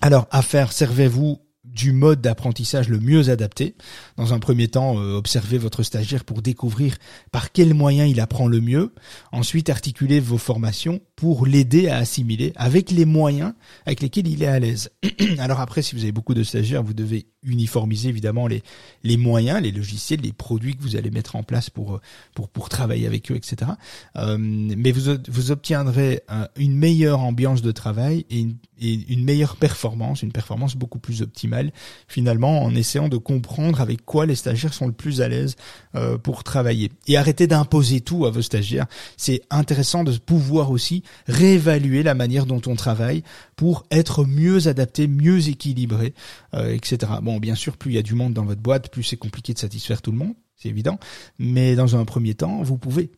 alors 0.00 0.26
à 0.32 0.42
faire, 0.42 0.72
servez-vous 0.72 1.40
du 1.74 1.92
mode 1.92 2.20
d'apprentissage 2.20 2.88
le 2.88 2.98
mieux 2.98 3.30
adapté. 3.30 3.74
Dans 4.16 4.32
un 4.32 4.38
premier 4.38 4.68
temps, 4.68 4.98
euh, 4.98 5.16
observez 5.16 5.58
votre 5.58 5.82
stagiaire 5.82 6.24
pour 6.24 6.42
découvrir 6.42 6.96
par 7.30 7.52
quels 7.52 7.74
moyens 7.74 8.10
il 8.10 8.20
apprend 8.20 8.48
le 8.48 8.60
mieux. 8.60 8.94
Ensuite, 9.32 9.70
articulez 9.70 10.20
vos 10.20 10.38
formations 10.38 11.00
pour 11.16 11.46
l'aider 11.46 11.88
à 11.88 11.98
assimiler 11.98 12.52
avec 12.56 12.90
les 12.90 13.04
moyens 13.04 13.52
avec 13.86 14.00
lesquels 14.00 14.28
il 14.28 14.42
est 14.42 14.46
à 14.46 14.58
l'aise. 14.58 14.90
Alors 15.38 15.60
après, 15.60 15.82
si 15.82 15.94
vous 15.94 16.02
avez 16.02 16.12
beaucoup 16.12 16.34
de 16.34 16.42
stagiaires, 16.42 16.82
vous 16.82 16.94
devez 16.94 17.26
uniformiser 17.42 18.08
évidemment 18.08 18.46
les, 18.46 18.62
les 19.04 19.16
moyens, 19.16 19.60
les 19.62 19.70
logiciels, 19.72 20.20
les 20.20 20.32
produits 20.32 20.76
que 20.76 20.82
vous 20.82 20.96
allez 20.96 21.10
mettre 21.10 21.36
en 21.36 21.42
place 21.42 21.70
pour, 21.70 21.96
euh, 21.96 22.00
pour, 22.34 22.48
pour 22.48 22.68
travailler 22.68 23.06
avec 23.06 23.30
eux, 23.30 23.36
etc. 23.36 23.72
Euh, 24.16 24.36
mais 24.38 24.92
vous, 24.92 25.16
vous 25.28 25.50
obtiendrez 25.50 26.22
une 26.56 26.74
meilleure 26.74 27.20
ambiance 27.20 27.62
de 27.62 27.72
travail 27.72 28.26
et 28.30 28.40
une, 28.40 28.56
et 28.80 29.12
une 29.12 29.24
meilleure 29.24 29.56
performance, 29.56 30.22
une 30.22 30.32
performance 30.32 30.76
beaucoup 30.76 30.98
plus 30.98 31.22
optimale 31.22 31.57
finalement 32.06 32.62
en 32.62 32.74
essayant 32.74 33.08
de 33.08 33.16
comprendre 33.16 33.80
avec 33.80 34.04
quoi 34.04 34.26
les 34.26 34.34
stagiaires 34.34 34.74
sont 34.74 34.86
le 34.86 34.92
plus 34.92 35.20
à 35.20 35.28
l'aise 35.28 35.56
euh, 35.94 36.18
pour 36.18 36.44
travailler. 36.44 36.90
Et 37.06 37.16
arrêtez 37.16 37.46
d'imposer 37.46 38.00
tout 38.00 38.26
à 38.26 38.30
vos 38.30 38.42
stagiaires. 38.42 38.86
C'est 39.16 39.42
intéressant 39.50 40.04
de 40.04 40.16
pouvoir 40.16 40.70
aussi 40.70 41.02
réévaluer 41.26 42.02
la 42.02 42.14
manière 42.14 42.46
dont 42.46 42.62
on 42.66 42.76
travaille 42.76 43.22
pour 43.56 43.86
être 43.90 44.24
mieux 44.24 44.68
adapté, 44.68 45.06
mieux 45.08 45.48
équilibré, 45.48 46.14
euh, 46.54 46.74
etc. 46.74 47.12
Bon, 47.22 47.38
bien 47.38 47.54
sûr, 47.54 47.76
plus 47.76 47.92
il 47.92 47.94
y 47.94 47.98
a 47.98 48.02
du 48.02 48.14
monde 48.14 48.34
dans 48.34 48.44
votre 48.44 48.60
boîte, 48.60 48.90
plus 48.90 49.02
c'est 49.02 49.16
compliqué 49.16 49.52
de 49.54 49.58
satisfaire 49.58 50.02
tout 50.02 50.12
le 50.12 50.18
monde 50.18 50.34
c'est 50.58 50.68
évident. 50.68 50.98
Mais 51.38 51.76
dans 51.76 51.96
un 51.96 52.04
premier 52.04 52.34
temps, 52.34 52.62
vous 52.62 52.76
pouvez 52.76 53.10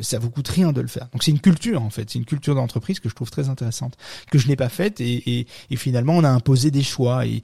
ça 0.00 0.18
vous 0.18 0.30
coûte 0.30 0.48
rien 0.48 0.72
de 0.72 0.80
le 0.80 0.88
faire. 0.88 1.08
Donc 1.12 1.22
c'est 1.22 1.30
une 1.30 1.40
culture 1.40 1.82
en 1.82 1.90
fait, 1.90 2.10
c'est 2.10 2.18
une 2.18 2.24
culture 2.24 2.54
d'entreprise 2.54 3.00
que 3.00 3.08
je 3.08 3.14
trouve 3.14 3.30
très 3.30 3.48
intéressante, 3.48 3.96
que 4.30 4.38
je 4.38 4.48
n'ai 4.48 4.56
pas 4.56 4.68
faite 4.68 5.00
et, 5.00 5.38
et, 5.38 5.46
et, 5.70 5.76
finalement 5.76 6.14
on 6.16 6.24
a 6.24 6.28
imposé 6.28 6.70
des 6.70 6.82
choix 6.82 7.26
et, 7.26 7.42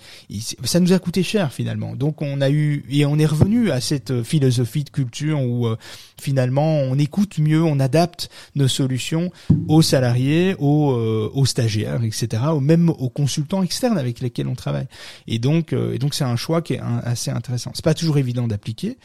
ça 0.64 0.80
nous 0.80 0.92
a 0.92 0.98
coûté 0.98 1.22
cher 1.22 1.52
finalement. 1.52 1.94
Donc 1.94 2.22
on 2.22 2.40
a 2.40 2.50
eu 2.50 2.84
et 2.90 3.06
on 3.06 3.18
est 3.18 3.26
revenu 3.26 3.70
à 3.70 3.80
cette 3.80 4.22
philosophie 4.22 4.84
de 4.84 4.90
culture 4.90 5.40
où 5.40 5.66
euh, 5.66 5.76
finalement 6.20 6.80
on 6.80 6.98
écoute 6.98 7.38
mieux, 7.38 7.62
on 7.62 7.80
adapte 7.80 8.30
nos 8.54 8.68
solutions 8.68 9.30
aux 9.68 9.82
salariés, 9.82 10.54
aux, 10.58 10.92
euh, 10.92 11.30
aux 11.34 11.46
stagiaires, 11.46 12.02
etc., 12.02 12.42
ou 12.54 12.60
même 12.60 12.90
aux 12.90 13.10
consultants 13.10 13.62
externes 13.62 13.98
avec 13.98 14.20
lesquels 14.20 14.48
on 14.48 14.54
travaille. 14.54 14.86
Et 15.26 15.38
donc 15.38 15.72
euh, 15.72 15.94
et 15.94 15.98
donc 15.98 16.14
c'est 16.14 16.24
un 16.24 16.36
choix 16.36 16.62
qui 16.62 16.74
est 16.74 16.80
assez 17.04 17.30
intéressant. 17.30 17.72
C'est 17.74 17.84
pas 17.84 17.94
toujours 17.94 18.18
évident 18.18 18.46
d'appliquer, 18.48 18.98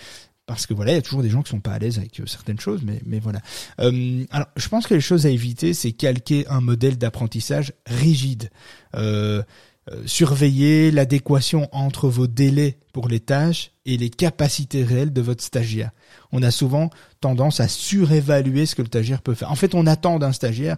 parce 0.47 0.65
que 0.65 0.73
voilà, 0.73 0.93
il 0.93 0.95
y 0.95 0.97
a 0.97 1.01
toujours 1.01 1.21
des 1.21 1.29
gens 1.29 1.43
qui 1.43 1.51
sont 1.51 1.59
pas 1.59 1.73
à 1.73 1.79
l'aise 1.79 1.99
avec 1.99 2.19
euh, 2.19 2.25
certaines 2.25 2.59
choses, 2.59 2.81
mais 2.83 3.01
mais 3.05 3.19
voilà. 3.19 3.41
Euh, 3.79 4.23
alors, 4.31 4.47
je 4.55 4.67
pense 4.69 4.87
que 4.87 4.95
les 4.95 5.01
choses 5.01 5.27
à 5.27 5.29
éviter, 5.29 5.73
c'est 5.73 5.91
calquer 5.91 6.47
un 6.47 6.61
modèle 6.61 6.97
d'apprentissage 6.97 7.73
rigide. 7.85 8.49
Euh, 8.95 9.43
euh, 9.89 10.03
surveiller 10.05 10.91
l'adéquation 10.91 11.69
entre 11.71 12.09
vos 12.09 12.27
délais 12.27 12.77
pour 12.91 13.07
les 13.07 13.21
tâches 13.21 13.71
et 13.85 13.95
les 13.95 14.09
capacités 14.09 14.83
réelles 14.83 15.13
de 15.13 15.21
votre 15.21 15.41
stagiaire. 15.41 15.91
On 16.33 16.43
a 16.43 16.51
souvent 16.51 16.89
tendance 17.21 17.61
à 17.61 17.69
surévaluer 17.69 18.65
ce 18.65 18.75
que 18.75 18.81
le 18.81 18.87
stagiaire 18.87 19.21
peut 19.21 19.33
faire. 19.33 19.49
En 19.49 19.55
fait, 19.55 19.75
on 19.75 19.87
attend 19.87 20.19
d'un 20.19 20.33
stagiaire 20.33 20.75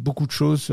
beaucoup 0.00 0.26
de 0.26 0.32
choses 0.32 0.72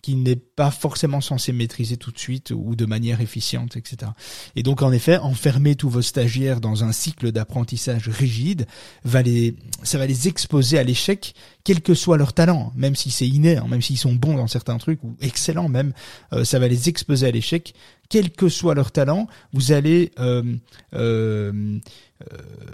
qu'il 0.00 0.22
n'est 0.22 0.36
pas 0.36 0.70
forcément 0.70 1.20
censé 1.20 1.52
maîtriser 1.52 1.96
tout 1.96 2.10
de 2.10 2.18
suite 2.18 2.52
ou 2.54 2.76
de 2.76 2.86
manière 2.86 3.20
efficiente, 3.20 3.76
etc. 3.76 4.12
Et 4.56 4.62
donc 4.62 4.82
en 4.82 4.92
effet, 4.92 5.18
enfermer 5.18 5.74
tous 5.74 5.88
vos 5.88 6.02
stagiaires 6.02 6.60
dans 6.60 6.84
un 6.84 6.92
cycle 6.92 7.32
d'apprentissage 7.32 8.08
rigide 8.08 8.66
va 9.04 9.22
les, 9.22 9.56
ça 9.82 9.98
va 9.98 10.06
les 10.06 10.28
exposer 10.28 10.78
à 10.78 10.82
l'échec, 10.82 11.34
quel 11.64 11.80
que 11.82 11.94
soit 11.94 12.16
leur 12.16 12.32
talent, 12.32 12.72
même 12.74 12.96
si 12.96 13.10
c'est 13.10 13.28
inné, 13.28 13.56
hein, 13.56 13.66
même 13.68 13.82
s'ils 13.82 13.98
sont 13.98 14.14
bons 14.14 14.36
dans 14.36 14.46
certains 14.46 14.78
trucs 14.78 15.02
ou 15.04 15.16
excellents 15.20 15.68
même, 15.68 15.92
euh, 16.32 16.44
ça 16.44 16.58
va 16.58 16.68
les 16.68 16.88
exposer 16.88 17.26
à 17.26 17.30
l'échec, 17.30 17.74
quel 18.08 18.30
que 18.30 18.48
soit 18.48 18.74
leur 18.74 18.92
talent. 18.92 19.28
Vous 19.52 19.72
allez 19.72 20.10
euh, 20.18 20.42
euh, 20.94 21.52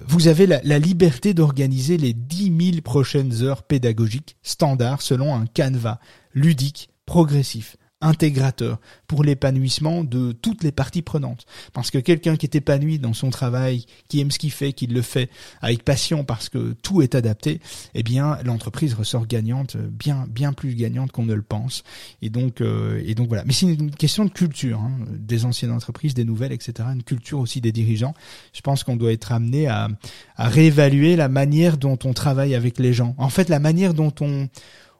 vous 0.08 0.28
avez 0.28 0.46
la, 0.46 0.60
la 0.64 0.78
liberté 0.78 1.34
d'organiser 1.34 1.98
les 1.98 2.12
10 2.12 2.72
000 2.72 2.80
prochaines 2.82 3.42
heures 3.42 3.62
pédagogiques 3.62 4.36
standards 4.42 5.02
selon 5.02 5.34
un 5.34 5.46
canevas 5.46 5.98
ludique 6.34 6.90
progressif, 7.06 7.76
intégrateur 8.02 8.78
pour 9.06 9.24
l'épanouissement 9.24 10.04
de 10.04 10.32
toutes 10.32 10.62
les 10.62 10.72
parties 10.72 11.02
prenantes. 11.02 11.46
Parce 11.72 11.90
que 11.90 11.98
quelqu'un 11.98 12.36
qui 12.36 12.44
est 12.44 12.54
épanoui 12.54 12.98
dans 12.98 13.14
son 13.14 13.30
travail, 13.30 13.86
qui 14.08 14.20
aime 14.20 14.30
ce 14.30 14.38
qu'il 14.38 14.50
fait, 14.50 14.72
qui 14.72 14.86
le 14.86 15.00
fait 15.00 15.30
avec 15.62 15.82
passion 15.82 16.24
parce 16.24 16.48
que 16.48 16.74
tout 16.82 17.00
est 17.00 17.14
adapté, 17.14 17.60
eh 17.94 18.02
bien 18.02 18.38
l'entreprise 18.44 18.92
ressort 18.92 19.26
gagnante, 19.26 19.76
bien 19.76 20.26
bien 20.28 20.52
plus 20.52 20.74
gagnante 20.74 21.10
qu'on 21.10 21.24
ne 21.24 21.34
le 21.34 21.42
pense. 21.42 21.84
Et 22.20 22.28
donc 22.28 22.60
euh, 22.60 23.02
et 23.06 23.14
donc 23.14 23.28
voilà. 23.28 23.44
Mais 23.46 23.54
c'est 23.54 23.66
une 23.66 23.90
question 23.90 24.26
de 24.26 24.30
culture 24.30 24.80
hein, 24.80 24.92
des 25.10 25.46
anciennes 25.46 25.72
entreprises, 25.72 26.12
des 26.12 26.24
nouvelles, 26.24 26.52
etc. 26.52 26.88
Une 26.92 27.02
culture 27.02 27.38
aussi 27.38 27.62
des 27.62 27.72
dirigeants. 27.72 28.14
Je 28.52 28.60
pense 28.60 28.84
qu'on 28.84 28.96
doit 28.96 29.12
être 29.12 29.32
amené 29.32 29.68
à, 29.68 29.88
à 30.36 30.48
réévaluer 30.48 31.16
la 31.16 31.28
manière 31.28 31.78
dont 31.78 31.98
on 32.04 32.12
travaille 32.12 32.54
avec 32.54 32.78
les 32.78 32.92
gens. 32.92 33.14
En 33.16 33.30
fait, 33.30 33.48
la 33.48 33.58
manière 33.58 33.94
dont 33.94 34.12
on 34.20 34.48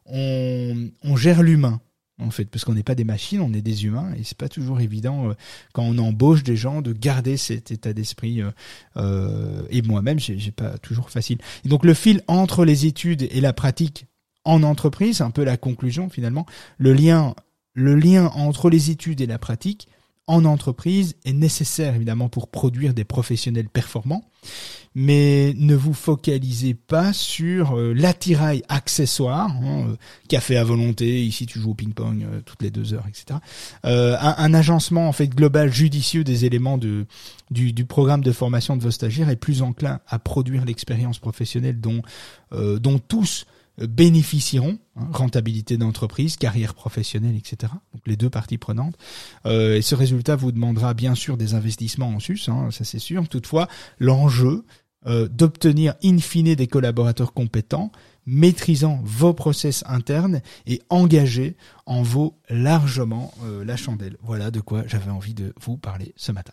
on, 0.08 0.90
on 1.02 1.16
gère 1.16 1.42
l'humain 1.42 1.80
en 2.18 2.30
fait, 2.30 2.46
parce 2.46 2.64
qu'on 2.64 2.74
n'est 2.74 2.82
pas 2.82 2.94
des 2.94 3.04
machines, 3.04 3.40
on 3.40 3.52
est 3.52 3.62
des 3.62 3.84
humains, 3.84 4.12
et 4.16 4.24
c'est 4.24 4.38
pas 4.38 4.48
toujours 4.48 4.80
évident 4.80 5.30
euh, 5.30 5.34
quand 5.72 5.82
on 5.82 5.98
embauche 5.98 6.42
des 6.42 6.56
gens 6.56 6.80
de 6.80 6.92
garder 6.92 7.36
cet 7.36 7.70
état 7.70 7.92
d'esprit. 7.92 8.40
Euh, 8.40 8.50
euh 8.96 9.62
et 9.70 9.82
moi-même, 9.82 10.18
j'ai 10.18 10.52
pas 10.52 10.78
toujours 10.78 11.10
facile. 11.10 11.38
Et 11.64 11.68
donc 11.68 11.84
le 11.84 11.94
fil 11.94 12.22
entre 12.26 12.64
les 12.64 12.86
études 12.86 13.28
et 13.30 13.40
la 13.40 13.52
pratique 13.52 14.06
en 14.44 14.62
entreprise, 14.62 15.20
un 15.20 15.30
peu 15.30 15.44
la 15.44 15.56
conclusion 15.56 16.08
finalement, 16.08 16.46
le 16.78 16.92
lien, 16.92 17.34
le 17.74 17.96
lien 17.96 18.26
entre 18.34 18.70
les 18.70 18.90
études 18.90 19.20
et 19.20 19.26
la 19.26 19.38
pratique 19.38 19.88
en 20.26 20.44
entreprise 20.44 21.14
est 21.24 21.32
nécessaire 21.32 21.94
évidemment 21.94 22.28
pour 22.28 22.48
produire 22.48 22.94
des 22.94 23.04
professionnels 23.04 23.68
performants, 23.68 24.24
mais 24.94 25.54
ne 25.56 25.74
vous 25.74 25.92
focalisez 25.92 26.74
pas 26.74 27.12
sur 27.12 27.78
euh, 27.78 27.92
l'attirail 27.92 28.62
accessoire, 28.68 29.50
hein, 29.50 29.86
euh, 29.90 29.96
café 30.28 30.56
à 30.56 30.64
volonté, 30.64 31.24
ici 31.24 31.46
tu 31.46 31.60
joues 31.60 31.72
au 31.72 31.74
ping-pong 31.74 32.24
euh, 32.24 32.40
toutes 32.44 32.62
les 32.62 32.70
deux 32.70 32.92
heures, 32.94 33.06
etc. 33.06 33.38
Un, 33.84 34.34
un, 34.38 34.54
agencement 34.54 35.08
en 35.08 35.12
fait 35.12 35.28
global 35.28 35.72
judicieux 35.72 36.24
des 36.24 36.44
éléments 36.44 36.78
de, 36.78 37.06
du, 37.50 37.72
du, 37.72 37.84
programme 37.84 38.22
de 38.22 38.32
formation 38.32 38.76
de 38.76 38.82
vos 38.82 38.90
stagiaires 38.90 39.28
est 39.28 39.36
plus 39.36 39.62
enclin 39.62 40.00
à 40.08 40.18
produire 40.18 40.64
l'expérience 40.64 41.18
professionnelle 41.18 41.80
dont, 41.80 42.02
dont 42.52 42.98
tous 42.98 43.46
bénéficieront, 43.78 44.78
hein, 44.96 45.08
rentabilité 45.12 45.76
d'entreprise, 45.76 46.36
carrière 46.36 46.74
professionnelle, 46.74 47.36
etc. 47.36 47.72
Donc 47.92 48.02
les 48.06 48.16
deux 48.16 48.30
parties 48.30 48.58
prenantes. 48.58 48.96
Euh, 49.44 49.76
et 49.76 49.82
ce 49.82 49.94
résultat 49.94 50.36
vous 50.36 50.52
demandera 50.52 50.94
bien 50.94 51.14
sûr 51.14 51.36
des 51.36 51.54
investissements 51.54 52.08
en 52.08 52.20
sus, 52.20 52.40
hein, 52.48 52.70
ça 52.70 52.84
c'est 52.84 52.98
sûr. 52.98 53.28
Toutefois, 53.28 53.68
l'enjeu 53.98 54.64
euh, 55.06 55.28
d'obtenir 55.28 55.94
in 56.02 56.18
fine 56.18 56.54
des 56.54 56.66
collaborateurs 56.66 57.32
compétents, 57.32 57.92
maîtrisant 58.26 59.00
vos 59.04 59.34
process 59.34 59.84
internes 59.86 60.40
et 60.66 60.82
engagés 60.88 61.56
en 61.86 62.02
vaut 62.02 62.40
largement 62.48 63.32
euh, 63.44 63.64
la 63.64 63.76
chandelle. 63.76 64.16
Voilà 64.22 64.50
de 64.50 64.60
quoi 64.60 64.82
j'avais 64.86 65.12
envie 65.12 65.34
de 65.34 65.54
vous 65.60 65.76
parler 65.76 66.12
ce 66.16 66.32
matin. 66.32 66.52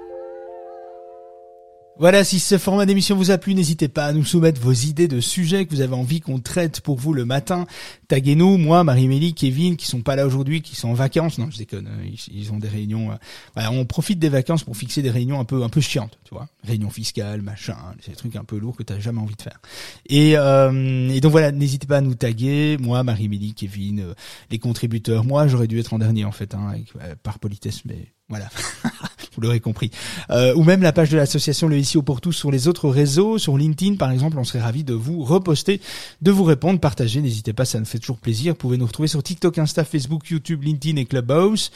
Voilà, 2.01 2.23
si 2.23 2.39
ce 2.39 2.57
format 2.57 2.87
d'émission 2.87 3.15
vous 3.15 3.29
a 3.29 3.37
plu, 3.37 3.53
n'hésitez 3.53 3.87
pas 3.87 4.05
à 4.05 4.11
nous 4.11 4.25
soumettre 4.25 4.59
vos 4.59 4.71
idées 4.71 5.07
de 5.07 5.19
sujets 5.19 5.67
que 5.67 5.75
vous 5.75 5.81
avez 5.81 5.93
envie 5.93 6.19
qu'on 6.19 6.39
traite 6.39 6.81
pour 6.81 6.97
vous 6.97 7.13
le 7.13 7.25
matin. 7.25 7.67
Taguez-nous, 8.07 8.57
moi, 8.57 8.83
Marie-Mélie, 8.83 9.35
Kevin, 9.35 9.77
qui 9.77 9.85
sont 9.85 10.01
pas 10.01 10.15
là 10.15 10.25
aujourd'hui, 10.25 10.63
qui 10.63 10.75
sont 10.75 10.89
en 10.89 10.93
vacances. 10.95 11.37
Non, 11.37 11.51
je 11.51 11.59
déconne, 11.59 11.85
euh, 11.85 12.09
ils, 12.33 12.51
ont 12.51 12.57
des 12.57 12.69
réunions. 12.69 13.11
Euh, 13.11 13.15
voilà, 13.53 13.71
on 13.71 13.85
profite 13.85 14.17
des 14.17 14.29
vacances 14.29 14.63
pour 14.63 14.75
fixer 14.75 15.03
des 15.03 15.11
réunions 15.11 15.39
un 15.39 15.45
peu 15.45 15.61
un 15.61 15.69
peu 15.69 15.79
chiantes, 15.79 16.17
tu 16.23 16.33
vois. 16.33 16.47
Réunions 16.63 16.89
fiscales, 16.89 17.43
machin, 17.43 17.77
des 18.07 18.15
trucs 18.15 18.35
un 18.35 18.45
peu 18.45 18.57
lourds 18.57 18.77
que 18.77 18.81
tu 18.81 18.99
jamais 18.99 19.21
envie 19.21 19.35
de 19.35 19.41
faire. 19.43 19.61
Et, 20.09 20.35
euh, 20.37 21.07
et 21.07 21.21
donc 21.21 21.31
voilà, 21.33 21.51
n'hésitez 21.51 21.85
pas 21.85 21.97
à 21.97 22.01
nous 22.01 22.15
taguer, 22.15 22.77
moi, 22.79 23.03
Marie-Mélie, 23.03 23.53
Kevin, 23.53 24.15
les 24.49 24.57
contributeurs. 24.57 25.23
Moi, 25.23 25.47
j'aurais 25.47 25.67
dû 25.67 25.79
être 25.79 25.93
en 25.93 25.99
dernier 25.99 26.25
en 26.25 26.31
fait, 26.31 26.55
hein, 26.55 26.73
par 27.21 27.37
politesse, 27.37 27.85
mais 27.85 28.07
voilà. 28.27 28.49
vous 29.35 29.41
l'aurez 29.41 29.59
compris. 29.59 29.91
Euh, 30.29 30.53
ou 30.55 30.63
même 30.63 30.81
la 30.81 30.91
page 30.93 31.09
de 31.09 31.17
l'association 31.17 31.67
Le 31.67 31.81
SEO 31.83 32.01
pour 32.01 32.21
tous 32.21 32.33
sur 32.33 32.51
les 32.51 32.67
autres 32.67 32.89
réseaux, 32.89 33.37
sur 33.37 33.57
LinkedIn 33.57 33.95
par 33.95 34.11
exemple, 34.11 34.37
on 34.37 34.43
serait 34.43 34.61
ravi 34.61 34.83
de 34.83 34.93
vous 34.93 35.23
reposter, 35.23 35.81
de 36.21 36.31
vous 36.31 36.43
répondre, 36.43 36.79
partager, 36.79 37.21
n'hésitez 37.21 37.53
pas, 37.53 37.65
ça 37.65 37.79
nous 37.79 37.85
fait 37.85 37.99
toujours 37.99 38.17
plaisir. 38.17 38.53
Vous 38.53 38.57
pouvez 38.57 38.77
nous 38.77 38.85
retrouver 38.85 39.07
sur 39.07 39.23
TikTok, 39.23 39.57
Insta, 39.57 39.83
Facebook, 39.83 40.29
YouTube, 40.29 40.63
LinkedIn 40.63 40.97
et 40.97 41.05
Clubhouse. 41.05 41.71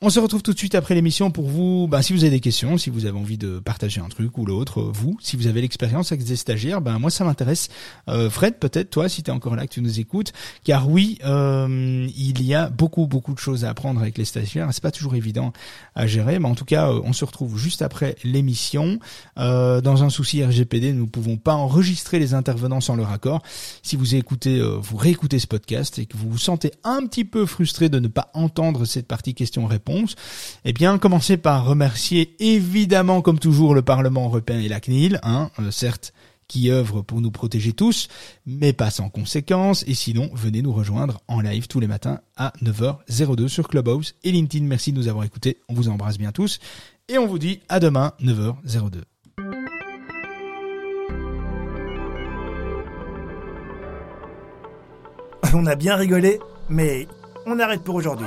On 0.00 0.10
se 0.10 0.20
retrouve 0.20 0.44
tout 0.44 0.52
de 0.52 0.58
suite 0.58 0.76
après 0.76 0.94
l'émission 0.94 1.32
pour 1.32 1.48
vous, 1.48 1.88
ben, 1.88 2.02
si 2.02 2.12
vous 2.12 2.22
avez 2.22 2.30
des 2.30 2.38
questions, 2.38 2.78
si 2.78 2.88
vous 2.88 3.04
avez 3.06 3.18
envie 3.18 3.36
de 3.36 3.58
partager 3.58 4.00
un 4.00 4.08
truc 4.08 4.38
ou 4.38 4.46
l'autre, 4.46 4.80
vous, 4.80 5.18
si 5.20 5.36
vous 5.36 5.48
avez 5.48 5.60
l'expérience 5.60 6.12
avec 6.12 6.24
des 6.24 6.36
stagiaires, 6.36 6.80
ben 6.80 7.00
moi 7.00 7.10
ça 7.10 7.24
m'intéresse. 7.24 7.68
Euh, 8.08 8.30
Fred, 8.30 8.60
peut-être 8.60 8.90
toi, 8.90 9.08
si 9.08 9.24
tu 9.24 9.32
es 9.32 9.34
encore 9.34 9.56
là, 9.56 9.66
que 9.66 9.72
tu 9.72 9.80
nous 9.80 9.98
écoutes, 9.98 10.32
car 10.62 10.88
oui, 10.88 11.18
euh, 11.24 12.06
il 12.16 12.44
y 12.44 12.54
a 12.54 12.70
beaucoup 12.70 13.08
beaucoup 13.08 13.34
de 13.34 13.40
choses 13.40 13.64
à 13.64 13.70
apprendre 13.70 14.00
avec 14.00 14.18
les 14.18 14.24
stagiaires. 14.24 14.68
C'est 14.70 14.84
pas 14.84 14.92
toujours 14.92 15.16
évident 15.16 15.52
à 15.96 16.06
gérer, 16.06 16.38
mais 16.38 16.46
en 16.46 16.54
tout 16.54 16.64
cas, 16.64 16.92
euh, 16.92 17.00
on 17.02 17.12
se 17.12 17.24
retrouve 17.24 17.58
juste 17.58 17.82
après 17.82 18.14
l'émission. 18.22 19.00
dans 19.36 20.04
un 20.04 20.10
souci 20.10 20.44
RGPD, 20.44 20.92
nous 20.92 21.06
ne 21.06 21.10
pouvons 21.10 21.38
pas 21.38 21.54
enregistrer 21.54 22.20
les 22.20 22.34
intervenants 22.34 22.80
sans 22.80 22.94
leur 22.94 23.10
accord. 23.10 23.42
Si 23.82 23.96
vous 23.96 24.14
écoutez, 24.14 24.60
vous 24.60 24.96
réécoutez 24.96 25.40
ce 25.40 25.48
podcast 25.48 25.98
et 25.98 26.06
que 26.06 26.16
vous 26.16 26.30
vous 26.30 26.38
sentez 26.38 26.70
un 26.84 27.04
petit 27.04 27.24
peu 27.24 27.46
frustré 27.46 27.88
de 27.88 27.98
ne 27.98 28.06
pas 28.06 28.30
entendre 28.34 28.84
cette 28.84 29.08
partie 29.08 29.34
question-réponse 29.34 29.87
eh 30.64 30.72
bien, 30.72 30.98
commencez 30.98 31.36
par 31.36 31.64
remercier 31.64 32.34
évidemment, 32.38 33.22
comme 33.22 33.38
toujours, 33.38 33.74
le 33.74 33.82
Parlement 33.82 34.26
européen 34.26 34.58
et 34.60 34.68
la 34.68 34.80
CNIL, 34.80 35.20
hein, 35.22 35.50
euh, 35.60 35.70
certes, 35.70 36.12
qui 36.48 36.70
œuvre 36.70 37.02
pour 37.02 37.20
nous 37.20 37.30
protéger 37.30 37.72
tous, 37.72 38.08
mais 38.46 38.72
pas 38.72 38.90
sans 38.90 39.10
conséquences. 39.10 39.84
Et 39.86 39.94
sinon, 39.94 40.30
venez 40.32 40.62
nous 40.62 40.72
rejoindre 40.72 41.20
en 41.28 41.40
live 41.40 41.68
tous 41.68 41.78
les 41.78 41.86
matins 41.86 42.20
à 42.36 42.52
9h02 42.62 43.48
sur 43.48 43.68
Clubhouse 43.68 44.14
et 44.24 44.32
LinkedIn. 44.32 44.64
Merci 44.64 44.92
de 44.92 44.98
nous 44.98 45.08
avoir 45.08 45.24
écoutés. 45.24 45.58
On 45.68 45.74
vous 45.74 45.88
embrasse 45.88 46.18
bien 46.18 46.32
tous. 46.32 46.58
Et 47.08 47.18
on 47.18 47.26
vous 47.26 47.38
dit 47.38 47.60
à 47.68 47.80
demain, 47.80 48.12
9h02. 48.22 49.02
On 55.54 55.66
a 55.66 55.74
bien 55.76 55.96
rigolé, 55.96 56.40
mais 56.68 57.06
on 57.46 57.58
arrête 57.58 57.82
pour 57.82 57.94
aujourd'hui. 57.94 58.26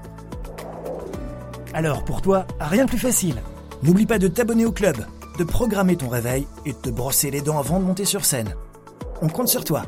Alors 1.73 2.03
pour 2.03 2.21
toi, 2.21 2.45
rien 2.59 2.85
de 2.85 2.89
plus 2.89 2.99
facile. 2.99 3.41
N'oublie 3.83 4.05
pas 4.05 4.19
de 4.19 4.27
t'abonner 4.27 4.65
au 4.65 4.71
club, 4.71 4.97
de 5.39 5.43
programmer 5.43 5.95
ton 5.95 6.09
réveil 6.09 6.45
et 6.65 6.73
de 6.73 6.77
te 6.77 6.89
brosser 6.89 7.31
les 7.31 7.41
dents 7.41 7.59
avant 7.59 7.79
de 7.79 7.85
monter 7.85 8.05
sur 8.05 8.25
scène. 8.25 8.55
On 9.21 9.29
compte 9.29 9.47
sur 9.47 9.63
toi. 9.63 9.83